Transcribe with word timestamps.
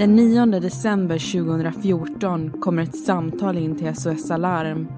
Den 0.00 0.16
9 0.16 0.46
december 0.46 1.18
2014 1.18 2.50
kommer 2.60 2.82
ett 2.82 2.96
samtal 2.96 3.58
in 3.58 3.76
till 3.76 3.96
SOS 3.96 4.30
Alarm. 4.30 4.88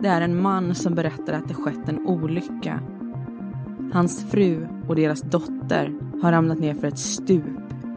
Det 0.00 0.08
är 0.08 0.20
en 0.20 0.42
man 0.42 0.74
som 0.74 0.94
berättar 0.94 1.32
att 1.32 1.48
det 1.48 1.54
skett 1.54 1.88
en 1.88 2.06
olycka. 2.06 2.80
Hans 3.92 4.30
fru 4.30 4.66
och 4.88 4.96
deras 4.96 5.20
dotter 5.20 5.92
har 6.22 6.32
ramlat 6.32 6.58
ner 6.58 6.74
för 6.74 6.86
ett 6.86 6.98
stup 6.98 7.44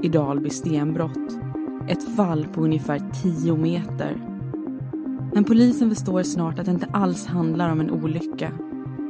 i 0.02 0.10
Dalby 0.10 0.50
stenbrott. 0.50 1.40
Ett 1.88 2.16
fall 2.16 2.48
på 2.54 2.62
ungefär 2.62 3.02
10 3.24 3.56
meter. 3.56 4.18
Men 5.34 5.44
polisen 5.44 5.90
förstår 5.90 6.24
snart 6.24 6.60
att 6.60 6.66
det 6.66 6.72
inte 6.72 6.90
alls 6.94 7.26
handlar 7.26 7.72
om 7.72 7.80
en 7.80 7.92
olycka. 7.92 8.52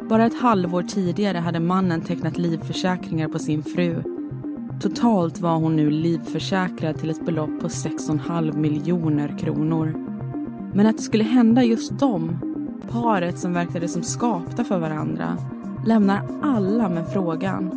Bara 0.09 0.25
ett 0.25 0.41
halvår 0.41 0.83
tidigare 0.83 1.38
hade 1.38 1.59
mannen 1.59 2.02
tecknat 2.02 2.38
livförsäkringar 2.38 3.27
på 3.27 3.39
sin 3.39 3.63
fru 3.63 4.20
Totalt 4.81 5.39
var 5.39 5.55
hon 5.55 5.75
nu 5.75 5.89
livförsäkrad 5.89 6.99
till 6.99 7.09
ett 7.09 7.25
belopp 7.25 7.59
på 7.61 7.67
6,5 7.67 8.57
miljoner 8.57 9.37
kronor. 9.39 9.93
Men 10.73 10.87
att 10.87 10.97
det 10.97 11.03
skulle 11.03 11.23
hända 11.23 11.63
just 11.63 11.99
dem, 11.99 12.39
paret 12.89 13.39
som 13.39 13.53
verkade 13.53 13.87
som 13.87 14.03
skapta 14.03 14.63
för 14.63 14.79
varandra, 14.79 15.37
lämnar 15.85 16.21
alla 16.41 16.89
med 16.89 17.07
frågan 17.13 17.71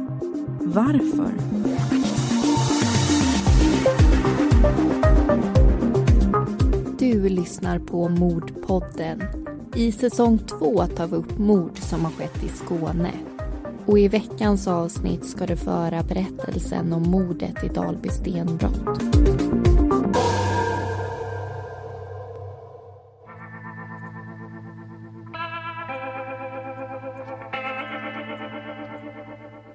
varför? 0.60 1.32
Du 6.98 7.28
lyssnar 7.28 7.78
på 7.78 8.08
Mordpodden. 8.08 9.22
I 9.74 9.92
säsong 9.92 10.38
två 10.38 10.86
tar 10.86 11.06
vi 11.06 11.16
upp 11.16 11.38
mord 11.38 11.78
som 11.78 12.04
har 12.04 12.10
skett 12.10 12.44
i 12.44 12.48
Skåne 12.48 13.12
och 13.86 13.98
i 13.98 14.08
veckans 14.08 14.68
avsnitt 14.68 15.24
ska 15.24 15.46
du 15.46 15.56
föra 15.56 16.02
berättelsen 16.02 16.92
om 16.92 17.02
mordet 17.02 17.64
i 17.64 17.68
Dalby 17.68 18.08
stenbrott. 18.08 19.00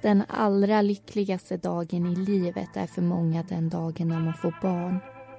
Den 0.02 0.22
allra 0.28 0.82
lyckligaste 0.82 1.56
dagen 1.56 2.06
i 2.06 2.16
livet 2.16 2.68
är 2.74 2.86
för 2.86 3.02
många 3.02 3.42
den 3.42 3.68
dagen 3.68 4.08
när 4.08 4.20
man 4.20 4.34
får 4.34 4.54
barn. 4.62 4.98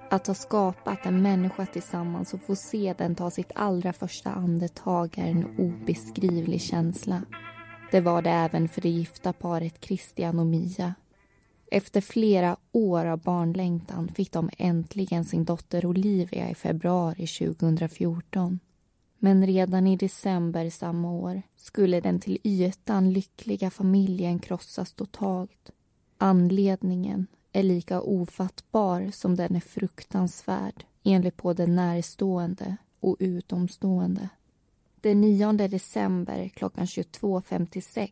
Att 0.09 0.27
ha 0.27 0.33
skapat 0.33 1.05
en 1.05 1.21
människa 1.21 1.65
tillsammans 1.65 2.33
och 2.33 2.41
få 2.41 2.55
se 2.55 2.95
den 2.97 3.15
ta 3.15 3.31
sitt 3.31 3.51
allra 3.55 3.93
första 3.93 4.29
andetag 4.29 5.17
är 5.17 5.25
en 5.25 5.59
obeskrivlig 5.59 6.61
känsla. 6.61 7.21
Det 7.91 8.01
var 8.01 8.21
det 8.21 8.29
även 8.29 8.67
för 8.67 8.81
det 8.81 8.89
gifta 8.89 9.33
paret 9.33 9.85
Christian 9.85 10.39
och 10.39 10.45
Mia. 10.45 10.93
Efter 11.71 12.01
flera 12.01 12.57
år 12.71 13.05
av 13.05 13.19
barnlängtan 13.19 14.07
fick 14.07 14.31
de 14.31 14.49
äntligen 14.57 15.25
sin 15.25 15.45
dotter 15.45 15.85
Olivia 15.85 16.49
i 16.49 16.55
februari 16.55 17.27
2014. 17.27 18.59
Men 19.19 19.45
redan 19.45 19.87
i 19.87 19.97
december 19.97 20.69
samma 20.69 21.11
år 21.11 21.41
skulle 21.55 22.01
den 22.01 22.19
till 22.19 22.37
ytan 22.43 23.13
lyckliga 23.13 23.69
familjen 23.69 24.39
krossas 24.39 24.93
totalt. 24.93 25.71
Anledningen 26.17 27.27
är 27.51 27.63
lika 27.63 28.01
ofattbar 28.01 29.09
som 29.13 29.35
den 29.35 29.55
är 29.55 29.59
fruktansvärd 29.59 30.85
enligt 31.03 31.37
både 31.37 31.67
närstående 31.67 32.77
och 32.99 33.17
utomstående. 33.19 34.29
Den 35.01 35.21
9 35.21 35.51
december 35.51 36.49
klockan 36.49 36.85
22.56 36.85 38.09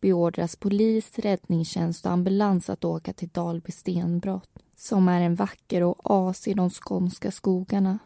beordras 0.00 0.56
polis, 0.56 1.18
räddningstjänst 1.18 2.06
och 2.06 2.12
ambulans 2.12 2.70
att 2.70 2.84
åka 2.84 3.12
till 3.12 3.28
Dalby 3.28 3.72
stenbrott 3.72 4.50
som 4.76 5.08
är 5.08 5.20
en 5.20 5.34
vacker 5.34 5.84
oas 5.84 6.48
i 6.48 6.54
de 6.54 6.70
skånska 6.70 7.30
skogarna. 7.30 7.98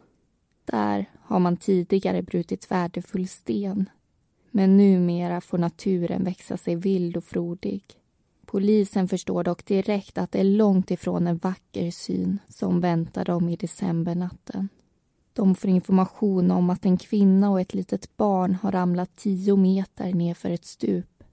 Där 0.65 1.09
har 1.21 1.39
man 1.39 1.57
tidigare 1.57 2.21
brutit 2.21 2.71
värdefull 2.71 3.27
sten 3.27 3.89
men 4.51 4.77
numera 4.77 5.41
får 5.41 5.57
naturen 5.57 6.23
växa 6.23 6.57
sig 6.57 6.75
vild 6.75 7.17
och 7.17 7.23
frodig. 7.23 7.83
Polisen 8.45 9.07
förstår 9.07 9.43
dock 9.43 9.65
direkt 9.65 10.17
att 10.17 10.31
det 10.31 10.39
är 10.39 10.43
långt 10.43 10.91
ifrån 10.91 11.27
en 11.27 11.37
vacker 11.37 11.91
syn 11.91 12.39
som 12.47 12.81
väntar 12.81 13.25
dem 13.25 13.49
i 13.49 13.55
decembernatten. 13.55 14.69
De 15.35 15.55
får 15.55 15.69
information 15.69 16.51
om 16.51 16.69
att 16.69 16.85
en 16.85 16.97
kvinna 16.97 17.51
och 17.51 17.61
ett 17.61 17.73
litet 17.73 18.17
barn 18.17 18.57
har 18.61 18.71
ramlat 18.71 19.15
tio 19.15 19.55
meter 19.55 20.13
nerför 20.13 20.49
ett 20.49 20.65
stup. 20.65 21.23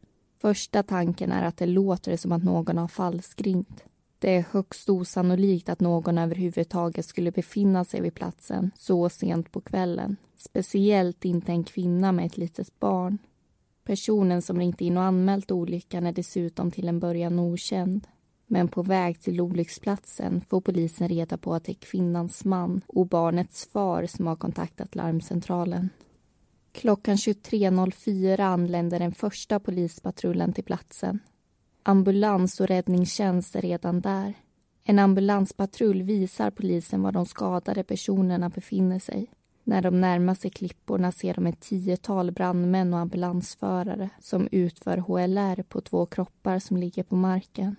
Första 0.40 0.82
tanken 0.82 1.32
är 1.32 1.42
att 1.44 1.56
det 1.56 1.66
låter 1.66 2.16
som 2.16 2.32
att 2.32 2.44
någon 2.44 2.78
har 2.78 2.88
falskringt. 2.88 3.84
Det 4.18 4.36
är 4.36 4.44
högst 4.50 4.88
osannolikt 4.88 5.68
att 5.68 5.80
någon 5.80 6.18
överhuvudtaget 6.18 7.06
skulle 7.06 7.32
befinna 7.32 7.84
sig 7.84 8.00
vid 8.00 8.14
platsen 8.14 8.70
så 8.76 9.08
sent 9.08 9.52
på 9.52 9.60
kvällen. 9.60 10.16
Speciellt 10.36 11.24
inte 11.24 11.52
en 11.52 11.64
kvinna 11.64 12.12
med 12.12 12.26
ett 12.26 12.36
litet 12.36 12.80
barn. 12.80 13.18
Personen 13.84 14.42
som 14.42 14.58
ringt 14.58 14.80
in 14.80 14.96
och 14.96 15.02
anmält 15.02 15.50
olyckan 15.50 16.06
är 16.06 16.12
dessutom 16.12 16.70
till 16.70 16.88
en 16.88 17.00
början 17.00 17.38
okänd. 17.38 18.06
Men 18.52 18.68
på 18.68 18.82
väg 18.82 19.20
till 19.20 19.40
olycksplatsen 19.40 20.40
får 20.48 20.60
polisen 20.60 21.08
reda 21.08 21.38
på 21.38 21.54
att 21.54 21.64
det 21.64 21.72
är 21.72 21.74
kvinnans 21.74 22.44
man 22.44 22.80
och 22.86 23.06
barnets 23.06 23.68
far 23.72 24.06
som 24.06 24.26
har 24.26 24.36
kontaktat 24.36 24.94
larmcentralen. 24.94 25.88
Klockan 26.72 27.16
23.04 27.16 28.40
anländer 28.40 28.98
den 28.98 29.12
första 29.12 29.60
polispatrullen 29.60 30.52
till 30.52 30.64
platsen. 30.64 31.18
Ambulans 31.82 32.60
och 32.60 32.66
räddningstjänst 32.66 33.56
är 33.56 33.62
redan 33.62 34.00
där. 34.00 34.34
En 34.84 34.98
ambulanspatrull 34.98 36.02
visar 36.02 36.50
polisen 36.50 37.02
var 37.02 37.12
de 37.12 37.26
skadade 37.26 37.84
personerna 37.84 38.48
befinner 38.48 38.98
sig. 38.98 39.30
När 39.64 39.82
de 39.82 40.00
närmar 40.00 40.34
sig 40.34 40.50
klipporna 40.50 41.12
ser 41.12 41.34
de 41.34 41.46
ett 41.46 41.60
tiotal 41.60 42.30
brandmän 42.30 42.94
och 42.94 43.00
ambulansförare 43.00 44.10
som 44.20 44.48
utför 44.52 44.96
HLR 44.96 45.62
på 45.62 45.80
två 45.80 46.06
kroppar 46.06 46.58
som 46.58 46.76
ligger 46.76 47.02
på 47.02 47.16
marken. 47.16 47.76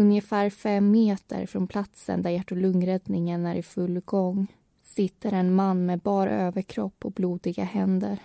Ungefär 0.00 0.50
fem 0.50 0.90
meter 0.90 1.46
från 1.46 1.66
platsen 1.66 2.22
där 2.22 2.30
hjärt 2.30 2.50
och 2.50 2.56
lungräddningen 2.56 3.46
är 3.46 3.54
i 3.54 3.62
full 3.62 4.00
gång 4.00 4.46
sitter 4.82 5.32
en 5.32 5.54
man 5.54 5.86
med 5.86 5.98
bar 5.98 6.26
överkropp 6.26 7.04
och 7.04 7.12
blodiga 7.12 7.64
händer. 7.64 8.18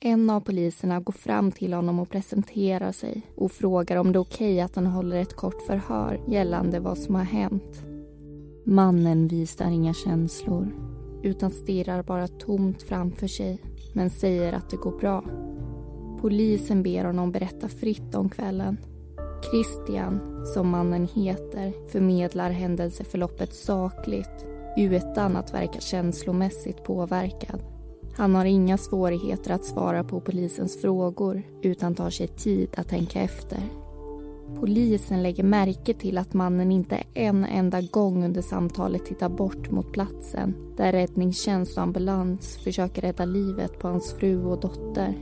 En 0.00 0.30
av 0.30 0.40
poliserna 0.40 1.00
går 1.00 1.12
fram 1.12 1.52
till 1.52 1.72
honom 1.72 1.98
och 1.98 2.10
presenterar 2.10 2.92
sig 2.92 3.22
och 3.36 3.52
frågar 3.52 3.96
om 3.96 4.12
det 4.12 4.16
är 4.16 4.20
okej 4.20 4.52
okay 4.52 4.60
att 4.60 4.76
han 4.76 4.86
håller 4.86 5.16
ett 5.16 5.36
kort 5.36 5.62
förhör 5.66 6.20
gällande 6.28 6.80
vad 6.80 6.98
som 6.98 7.14
har 7.14 7.24
hänt. 7.24 7.82
Mannen 8.64 9.28
visar 9.28 9.70
inga 9.70 9.94
känslor 9.94 10.74
utan 11.22 11.50
stirrar 11.50 12.02
bara 12.02 12.28
tomt 12.28 12.82
framför 12.82 13.26
sig 13.26 13.62
men 13.94 14.10
säger 14.10 14.52
att 14.52 14.70
det 14.70 14.76
går 14.76 14.98
bra. 14.98 15.24
Polisen 16.20 16.82
ber 16.82 17.04
honom 17.04 17.32
berätta 17.32 17.68
fritt 17.68 18.14
om 18.14 18.28
kvällen. 18.28 18.78
Christian, 19.42 20.46
som 20.54 20.68
mannen 20.68 21.08
heter, 21.14 21.72
förmedlar 21.92 22.50
händelseförloppet 22.50 23.54
sakligt 23.54 24.46
utan 24.76 25.36
att 25.36 25.54
verka 25.54 25.80
känslomässigt 25.80 26.84
påverkad. 26.84 27.60
Han 28.16 28.34
har 28.34 28.44
inga 28.44 28.78
svårigheter 28.78 29.50
att 29.50 29.64
svara 29.64 30.04
på 30.04 30.20
polisens 30.20 30.80
frågor 30.80 31.42
utan 31.62 31.94
tar 31.94 32.10
sig 32.10 32.26
tid 32.28 32.68
att 32.76 32.88
tänka 32.88 33.20
efter. 33.20 33.58
Polisen 34.60 35.22
lägger 35.22 35.44
märke 35.44 35.94
till 35.94 36.18
att 36.18 36.34
mannen 36.34 36.72
inte 36.72 37.02
en 37.14 37.44
enda 37.44 37.80
gång 37.80 38.24
under 38.24 38.42
samtalet 38.42 39.04
tittar 39.04 39.28
bort 39.28 39.70
mot 39.70 39.92
platsen 39.92 40.54
där 40.76 40.92
räddningstjänst 40.92 41.76
och 41.76 41.82
ambulans 41.82 42.56
försöker 42.56 43.02
rädda 43.02 43.24
livet 43.24 43.78
på 43.78 43.88
hans 43.88 44.12
fru 44.12 44.44
och 44.44 44.60
dotter. 44.60 45.14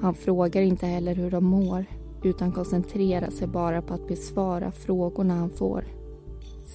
Han 0.00 0.14
frågar 0.14 0.62
inte 0.62 0.86
heller 0.86 1.14
hur 1.14 1.30
de 1.30 1.44
mår 1.44 1.86
utan 2.22 2.52
koncentrerar 2.52 3.30
sig 3.30 3.48
bara 3.48 3.82
på 3.82 3.94
att 3.94 4.08
besvara 4.08 4.72
frågorna 4.72 5.34
han 5.34 5.50
får. 5.50 5.84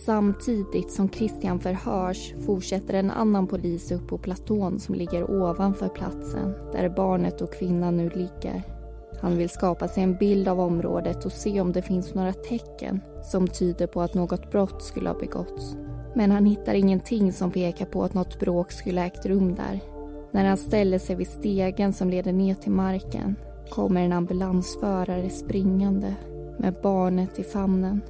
Samtidigt 0.05 0.91
som 0.91 1.09
Christian 1.09 1.59
förhörs 1.59 2.33
fortsätter 2.45 2.93
en 2.93 3.11
annan 3.11 3.47
polis 3.47 3.91
upp 3.91 4.07
på 4.07 4.17
platån 4.17 4.79
som 4.79 4.95
ligger 4.95 5.31
ovanför 5.31 5.89
platsen 5.89 6.53
där 6.71 6.89
barnet 6.89 7.41
och 7.41 7.53
kvinnan 7.53 7.97
nu 7.97 8.09
ligger. 8.09 8.63
Han 9.21 9.37
vill 9.37 9.49
skapa 9.49 9.87
sig 9.87 10.03
en 10.03 10.17
bild 10.17 10.47
av 10.47 10.59
området 10.59 11.25
och 11.25 11.31
se 11.31 11.61
om 11.61 11.71
det 11.71 11.81
finns 11.81 12.13
några 12.13 12.33
tecken 12.33 13.01
som 13.23 13.47
tyder 13.47 13.87
på 13.87 14.01
att 14.01 14.13
något 14.13 14.51
brott 14.51 14.83
skulle 14.83 15.09
ha 15.09 15.19
begåtts. 15.19 15.75
Men 16.15 16.31
han 16.31 16.45
hittar 16.45 16.73
ingenting 16.73 17.33
som 17.33 17.51
pekar 17.51 17.85
på 17.85 18.03
att 18.03 18.13
något 18.13 18.39
bråk 18.39 18.71
skulle 18.71 19.01
ha 19.01 19.07
ägt 19.07 19.25
rum 19.25 19.55
där. 19.55 19.79
När 20.31 20.45
han 20.45 20.57
ställer 20.57 20.99
sig 20.99 21.15
vid 21.15 21.27
stegen 21.27 21.93
som 21.93 22.09
leder 22.09 22.33
ner 22.33 22.55
till 22.55 22.71
marken 22.71 23.35
kommer 23.69 24.01
en 24.01 24.13
ambulansförare 24.13 25.29
springande 25.29 26.15
med 26.59 26.75
barnet 26.83 27.39
i 27.39 27.43
famnen. 27.43 28.01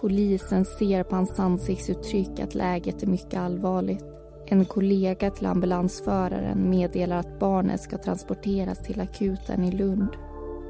Polisen 0.00 0.64
ser 0.64 1.02
på 1.02 1.16
hans 1.16 1.38
ansiktsuttryck 1.40 2.40
att 2.40 2.54
läget 2.54 3.02
är 3.02 3.06
mycket 3.06 3.40
allvarligt. 3.40 4.04
En 4.46 4.64
kollega 4.64 5.30
till 5.30 5.46
ambulansföraren 5.46 6.70
meddelar 6.70 7.16
att 7.16 7.38
barnet 7.38 7.80
ska 7.80 7.98
transporteras 7.98 8.82
till 8.82 9.00
akuten 9.00 9.64
i 9.64 9.72
Lund. 9.72 10.08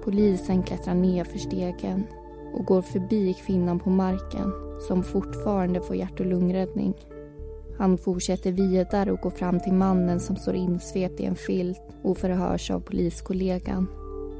Polisen 0.04 0.62
klättrar 0.62 0.94
ner 0.94 1.24
för 1.24 1.38
stegen 1.38 2.06
och 2.54 2.64
går 2.64 2.82
förbi 2.82 3.34
kvinnan 3.34 3.78
på 3.78 3.90
marken 3.90 4.52
som 4.88 5.02
fortfarande 5.02 5.80
får 5.80 5.96
hjärt 5.96 6.20
och 6.20 6.26
lungräddning. 6.26 6.94
Han 7.78 7.98
fortsätter 7.98 8.52
vidare 8.52 9.12
och 9.12 9.20
går 9.20 9.30
fram 9.30 9.60
till 9.60 9.72
mannen 9.72 10.20
som 10.20 10.36
står 10.36 10.54
insvept 10.54 11.20
i 11.20 11.24
en 11.24 11.36
filt 11.36 11.82
och 12.02 12.18
förhörs 12.18 12.70
av 12.70 12.80
poliskollegan. 12.80 13.97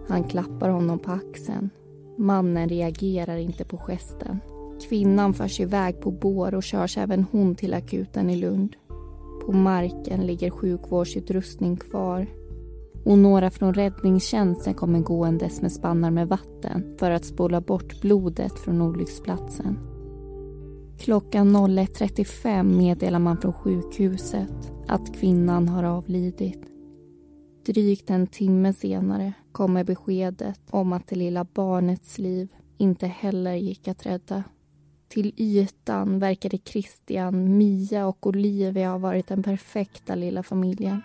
Han 0.09 0.25
klappar 0.25 0.69
honom 0.69 0.99
på 0.99 1.11
axeln. 1.11 1.71
Mannen 2.17 2.69
reagerar 2.69 3.37
inte 3.37 3.65
på 3.65 3.77
gesten. 3.79 4.41
Kvinnan 4.89 5.35
förs 5.35 5.61
iväg 5.61 6.01
på 6.01 6.11
bår 6.11 6.55
och 6.55 6.63
körs 6.63 6.99
även 6.99 7.27
hon 7.33 7.55
till 7.55 7.75
akuten 7.75 8.31
i 8.31 8.37
Lund. 8.37 8.77
På 9.47 9.53
marken 9.53 10.27
ligger 10.27 10.51
sjukvårdsutrustning 10.51 11.77
kvar 11.77 12.27
och 13.05 13.19
några 13.19 13.51
från 13.51 13.75
räddningstjänsten 13.75 14.75
kommer 14.75 15.01
gåendes 15.01 15.63
med 15.63 15.73
spannar 15.73 16.11
med 16.11 16.29
vatten 16.29 16.97
för 16.99 17.11
att 17.11 17.25
spola 17.25 17.61
bort 17.61 18.01
blodet 18.01 18.59
från 18.59 18.83
olycksplatsen. 18.83 19.79
Klockan 20.99 21.57
01.35 21.57 22.63
meddelar 22.63 23.19
man 23.19 23.37
från 23.37 23.53
sjukhuset 23.53 24.73
att 24.87 25.15
kvinnan 25.15 25.69
har 25.69 25.85
avlidit. 25.85 26.61
Drygt 27.67 28.11
en 28.11 28.27
timme 28.27 28.73
senare 28.73 29.33
kommer 29.59 29.85
beskedet 29.85 30.61
om 30.71 30.93
att 30.93 31.07
det 31.07 31.17
lilla 31.17 31.45
barnets 31.45 32.19
liv 32.19 32.49
inte 32.77 33.07
heller 33.07 33.55
gick 33.55 33.89
att 33.89 34.07
rädda. 34.07 34.45
Till 35.09 35.33
ytan 35.37 36.19
verkade 36.19 36.59
Christian, 36.59 37.59
Mia 37.59 38.07
och 38.07 38.27
Olivia 38.27 38.91
ha 38.91 38.99
varit 38.99 39.27
den 39.27 39.43
perfekta 39.43 40.15
lilla 40.15 40.43
familjen. 40.43 41.03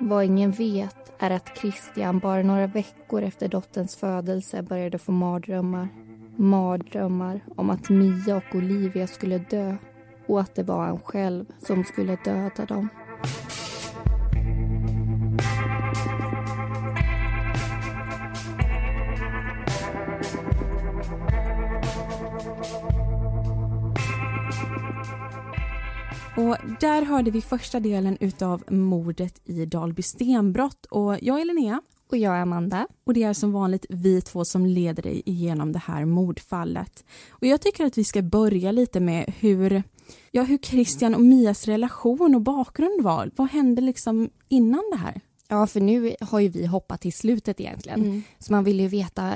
Vad 0.00 0.24
ingen 0.24 0.50
vet 0.50 1.12
är 1.18 1.30
att 1.30 1.58
Christian 1.58 2.18
bara 2.18 2.42
några 2.42 2.66
veckor 2.66 3.22
efter 3.22 3.48
dotterns 3.48 3.96
födelse 3.96 4.62
började 4.62 4.98
få 4.98 5.12
mardrömmar. 5.12 5.88
Mardrömmar 6.36 7.40
om 7.56 7.70
att 7.70 7.88
Mia 7.88 8.36
och 8.36 8.54
Olivia 8.54 9.06
skulle 9.06 9.38
dö 9.38 9.76
och 10.26 10.40
att 10.40 10.54
det 10.54 10.62
var 10.62 10.86
han 10.86 11.00
själv 11.00 11.44
som 11.58 11.84
skulle 11.84 12.18
döda 12.24 12.66
dem. 12.66 12.88
Och 26.40 26.56
där 26.80 27.02
hörde 27.02 27.30
vi 27.30 27.40
första 27.40 27.80
delen 27.80 28.16
utav 28.20 28.64
mordet 28.70 29.40
i 29.44 29.66
Dalby 29.66 30.02
stenbrott 30.02 30.86
och 30.86 31.16
jag 31.22 31.40
är 31.40 31.44
Linnea. 31.44 31.80
Och 32.10 32.16
jag 32.16 32.36
är 32.36 32.40
Amanda. 32.40 32.86
Och 33.04 33.14
det 33.14 33.22
är 33.22 33.32
som 33.32 33.52
vanligt 33.52 33.86
vi 33.88 34.20
två 34.20 34.44
som 34.44 34.66
leder 34.66 35.02
dig 35.02 35.22
igenom 35.26 35.72
det 35.72 35.78
här 35.78 36.04
mordfallet. 36.04 37.04
Och 37.30 37.46
jag 37.46 37.60
tycker 37.60 37.84
att 37.84 37.98
vi 37.98 38.04
ska 38.04 38.22
börja 38.22 38.72
lite 38.72 39.00
med 39.00 39.32
hur, 39.38 39.82
ja, 40.30 40.42
hur 40.42 40.58
Christian 40.58 41.14
och 41.14 41.20
Mias 41.20 41.66
relation 41.66 42.34
och 42.34 42.40
bakgrund 42.40 43.02
var. 43.02 43.30
Vad 43.36 43.50
hände 43.50 43.82
liksom 43.82 44.30
innan 44.48 44.82
det 44.90 44.98
här? 44.98 45.20
Ja, 45.48 45.66
för 45.66 45.80
nu 45.80 46.14
har 46.20 46.40
ju 46.40 46.48
vi 46.48 46.66
hoppat 46.66 47.00
till 47.00 47.12
slutet 47.12 47.60
egentligen. 47.60 48.00
Mm. 48.00 48.22
Så 48.38 48.52
man 48.52 48.64
vill 48.64 48.80
ju 48.80 48.88
veta, 48.88 49.34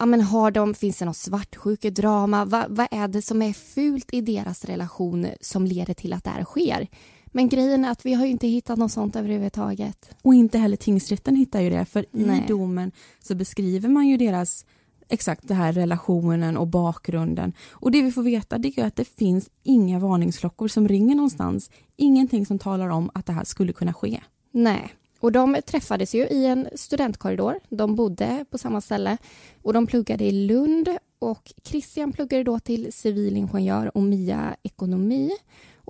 ja 0.00 0.06
men 0.06 0.20
har 0.20 0.50
de, 0.50 0.74
finns 0.74 0.98
det 0.98 1.04
något 1.04 1.16
svartsjukedrama? 1.16 2.44
Va, 2.44 2.66
vad 2.68 2.88
är 2.90 3.08
det 3.08 3.22
som 3.22 3.42
är 3.42 3.52
fult 3.52 4.14
i 4.14 4.20
deras 4.20 4.64
relation 4.64 5.26
som 5.40 5.66
leder 5.66 5.94
till 5.94 6.12
att 6.12 6.24
det 6.24 6.30
här 6.30 6.44
sker? 6.44 6.88
Men 7.26 7.48
grejen 7.48 7.84
är 7.84 7.90
att 7.90 8.06
vi 8.06 8.14
har 8.14 8.24
ju 8.24 8.30
inte 8.30 8.46
hittat 8.46 8.78
något 8.78 8.92
sånt 8.92 9.16
överhuvudtaget. 9.16 10.10
Och 10.22 10.34
inte 10.34 10.58
heller 10.58 10.76
tingsrätten 10.76 11.36
hittar 11.36 11.60
ju 11.60 11.70
det, 11.70 11.84
för 11.84 12.06
Nej. 12.10 12.44
i 12.44 12.48
domen 12.48 12.92
så 13.22 13.34
beskriver 13.34 13.88
man 13.88 14.08
ju 14.08 14.16
deras 14.16 14.66
exakt 15.08 15.48
det 15.48 15.54
här 15.54 15.72
relationen 15.72 16.56
och 16.56 16.66
bakgrunden. 16.66 17.52
Och 17.70 17.90
det 17.90 18.02
vi 18.02 18.12
får 18.12 18.22
veta 18.22 18.58
det 18.58 18.78
är 18.78 18.86
att 18.86 18.96
det 18.96 19.08
finns 19.08 19.50
inga 19.62 19.98
varningsklockor 19.98 20.68
som 20.68 20.88
ringer 20.88 21.14
någonstans. 21.14 21.70
Ingenting 21.96 22.46
som 22.46 22.58
talar 22.58 22.88
om 22.88 23.10
att 23.14 23.26
det 23.26 23.32
här 23.32 23.44
skulle 23.44 23.72
kunna 23.72 23.92
ske. 23.92 24.20
Nej, 24.52 24.94
och 25.20 25.32
de 25.32 25.56
träffades 25.66 26.14
ju 26.14 26.26
i 26.26 26.46
en 26.46 26.68
studentkorridor. 26.74 27.60
De 27.68 27.94
bodde 27.94 28.44
på 28.50 28.58
samma 28.58 28.80
ställe 28.80 29.18
och 29.62 29.72
de 29.72 29.86
pluggade 29.86 30.24
i 30.24 30.32
Lund 30.32 30.88
och 31.18 31.52
Christian 31.62 32.12
pluggade 32.12 32.44
då 32.44 32.58
till 32.58 32.92
civilingenjör 32.92 33.96
och 33.96 34.02
Mia 34.02 34.56
ekonomi. 34.62 35.30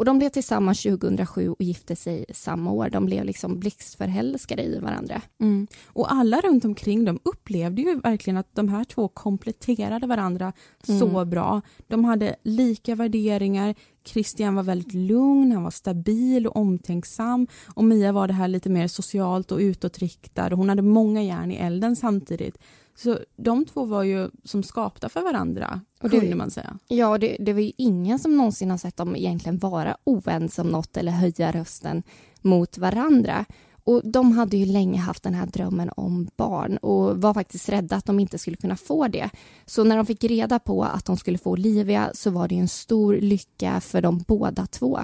Och 0.00 0.07
de 0.07 0.19
blev 0.19 0.28
tillsammans 0.28 0.83
2007 0.83 1.49
och 1.49 1.62
gifte 1.62 1.97
sig 1.97 2.25
samma 2.35 2.73
år. 2.73 2.88
De 2.90 3.07
blev 3.07 3.25
liksom 3.25 3.59
blixtförälskade 3.59 4.62
i 4.62 4.78
varandra. 4.78 5.23
Mm. 5.40 5.66
Och 5.87 6.12
alla 6.12 6.40
runt 6.40 6.64
omkring 6.64 7.04
dem 7.04 7.19
upplevde 7.23 7.83
ju 7.83 8.00
verkligen 8.00 8.37
att 8.37 8.54
de 8.54 8.69
här 8.69 8.85
två 8.85 9.09
kompletterade 9.09 10.07
varandra 10.07 10.52
mm. 10.88 11.00
så 11.00 11.25
bra. 11.25 11.61
De 11.88 12.04
hade 12.04 12.37
lika 12.42 12.95
värderingar. 12.95 13.75
Christian 14.04 14.54
var 14.54 14.62
väldigt 14.62 14.95
lugn, 14.95 15.52
han 15.52 15.62
var 15.62 15.71
stabil 15.71 16.47
och 16.47 16.57
omtänksam 16.57 17.47
och 17.75 17.85
Mia 17.85 18.12
var 18.12 18.28
det 18.28 18.35
här 18.35 18.49
lite 18.49 18.71
mer 18.71 18.88
socialt 18.88 19.52
och 19.52 19.59
utåtriktad 19.59 20.47
och 20.47 20.59
hon 20.59 20.69
hade 20.69 20.83
många 20.83 21.23
järn 21.23 21.50
i 21.50 21.57
elden 21.57 21.97
samtidigt. 21.97 22.59
Så 23.02 23.19
de 23.37 23.64
två 23.64 23.85
var 23.85 24.02
ju 24.02 24.30
som 24.45 24.62
skapta 24.62 25.09
för 25.09 25.23
varandra, 25.23 25.80
och 26.00 26.11
det, 26.11 26.21
kunde 26.21 26.37
man 26.37 26.50
säga. 26.50 26.78
Ja, 26.88 27.19
det, 27.19 27.37
det 27.40 27.52
var 27.52 27.61
ju 27.61 27.73
ingen 27.76 28.19
som 28.19 28.37
någonsin 28.37 28.71
har 28.71 28.78
sett 28.78 28.97
dem 28.97 29.16
egentligen 29.16 29.59
vara 29.59 29.97
oense 30.04 30.62
om 30.62 30.69
något 30.69 30.97
eller 30.97 31.12
höja 31.12 31.52
rösten 31.52 32.02
mot 32.40 32.78
varandra. 32.78 33.45
Och 33.85 34.02
De 34.04 34.33
hade 34.33 34.57
ju 34.57 34.66
länge 34.66 34.99
haft 34.99 35.23
den 35.23 35.35
här 35.35 35.47
drömmen 35.47 35.90
om 35.97 36.28
barn 36.37 36.76
och 36.76 37.23
var 37.23 37.35
faktiskt 37.35 37.69
rädda 37.69 37.97
att 37.97 38.07
de 38.07 38.21
inte 38.21 38.38
skulle 38.38 38.57
kunna 38.57 38.76
få 38.76 39.09
det. 39.09 39.30
Så 39.66 39.85
när 39.85 39.97
de 39.97 40.07
fick 40.07 40.25
reda 40.25 40.59
på 40.59 40.85
att 40.85 41.04
de 41.04 41.16
skulle 41.16 41.38
få 41.38 41.50
Olivia 41.50 42.11
så 42.14 42.30
var 42.30 42.49
det 42.49 42.59
en 42.59 42.69
stor 42.69 43.14
lycka 43.14 43.80
för 43.80 44.00
dem 44.00 44.25
båda 44.26 44.66
två. 44.66 45.00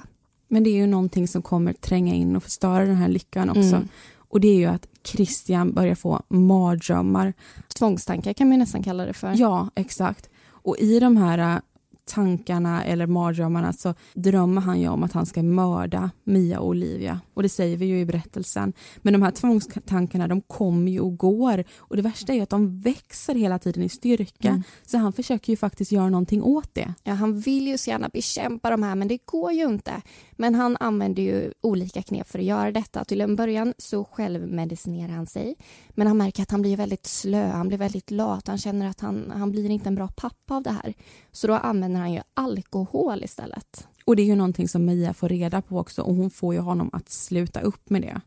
Men 0.49 0.65
det 0.65 0.71
är 0.71 0.75
ju 0.75 0.87
någonting 0.87 1.29
som 1.29 1.43
kommer 1.43 1.73
tränga 1.73 2.15
in 2.15 2.37
och 2.37 2.43
förstöra 2.43 2.85
den 2.85 2.97
här 2.97 3.09
lyckan 3.09 3.51
också. 3.51 3.77
Mm. 3.77 3.89
Och 4.37 4.41
det 4.41 4.49
är 4.49 4.57
ju 4.57 4.67
att 4.67 4.87
Christian 5.05 5.73
börjar 5.73 5.95
få 5.95 6.23
mardrömmar. 6.29 7.33
Tvångstankar 7.79 8.33
kan 8.33 8.49
man 8.49 8.59
nästan 8.59 8.83
kalla 8.83 9.07
det 9.07 9.13
för. 9.13 9.35
Ja, 9.37 9.71
exakt. 9.75 10.29
Och 10.49 10.79
i 10.79 11.01
de 11.01 11.17
här 11.17 11.39
äh, 11.39 11.61
tankarna 12.07 12.85
eller 12.85 13.07
mardrömmarna 13.07 13.73
så 13.73 13.95
drömmer 14.15 14.61
han 14.61 14.81
ju 14.81 14.89
om 14.89 15.03
att 15.03 15.13
han 15.13 15.27
ska 15.27 15.43
mörda 15.43 16.11
Mia 16.25 16.61
och 16.61 16.69
Olivia. 16.69 17.21
Och 17.35 17.43
det 17.43 17.49
säger 17.49 17.77
vi 17.77 17.87
ju 17.87 18.01
i 18.01 18.05
berättelsen. 18.05 18.73
Men 18.97 19.13
de 19.13 19.23
här 19.23 19.31
tvångstankarna 19.31 20.29
de 20.29 20.41
kommer 20.41 20.93
ju 20.93 21.01
och 21.01 21.17
går 21.17 21.65
och 21.79 21.97
det 21.97 22.03
värsta 22.03 22.33
är 22.33 22.43
att 22.43 22.51
de 22.51 22.81
växer 22.81 23.35
hela 23.35 23.59
tiden 23.59 23.83
i 23.83 23.89
styrka. 23.89 24.49
Mm. 24.49 24.63
Så 24.87 24.99
han 24.99 25.13
försöker 25.13 25.53
ju 25.53 25.57
faktiskt 25.57 25.93
göra 25.93 26.11
någonting 26.11 26.43
åt 26.43 26.75
det. 26.75 26.95
Ja, 27.03 27.13
han 27.13 27.41
vill 27.41 27.69
ju 27.69 27.79
så 27.79 27.91
gärna 27.91 28.09
bekämpa 28.09 28.71
de 28.71 28.83
här 28.83 28.95
men 28.95 29.09
det 29.09 29.27
går 29.27 29.53
ju 29.53 29.65
inte. 29.65 30.03
Men 30.33 30.55
han 30.55 30.77
använder 30.81 31.23
ju 31.23 31.53
olika 31.61 32.03
knep 32.03 32.29
för 32.29 32.39
att 32.39 32.45
göra 32.45 32.73
detta. 32.73 33.05
Till 33.05 33.21
en 33.21 33.37
början 33.37 33.75
så 33.79 34.05
självmedicinerar 34.05 35.13
han 35.13 35.27
sig. 35.27 35.55
Men 35.91 36.07
han 36.07 36.17
märker 36.17 36.43
att 36.43 36.51
han 36.51 36.63
blir 36.63 36.77
väldigt 36.77 37.07
slö, 37.07 37.49
han 37.49 37.69
blir 37.69 37.79
väldigt 37.79 38.11
lat. 38.11 38.49
Han 38.49 38.59
känner 38.59 38.89
att 38.89 39.01
han, 39.01 39.33
han 39.37 39.51
blir 39.51 39.71
inte 39.71 39.89
en 39.89 39.95
bra 39.95 40.09
pappa 40.09 40.55
av 40.55 40.63
det 40.63 40.71
här. 40.71 40.95
Så 41.33 41.47
då 41.47 41.55
använder 41.55 41.96
han 41.99 42.13
ju 42.13 42.21
alkohol 42.35 43.25
istället. 43.25 43.89
Och 44.07 44.17
det 44.17 44.23
är 44.23 44.27
ju 44.27 44.37
någonting 44.37 44.69
som 44.69 44.85
Mia 44.85 45.15
får 45.15 45.29
reda 45.29 45.63
på 45.63 45.79
också 45.79 46.03
och 46.03 46.15
hon 46.15 46.31
får 46.31 46.55
ju 46.55 46.61
honom 46.61 46.91
att 46.93 47.11
sluta 47.11 47.61
upp 47.61 47.91
med 47.91 48.03
det. 48.03 48.21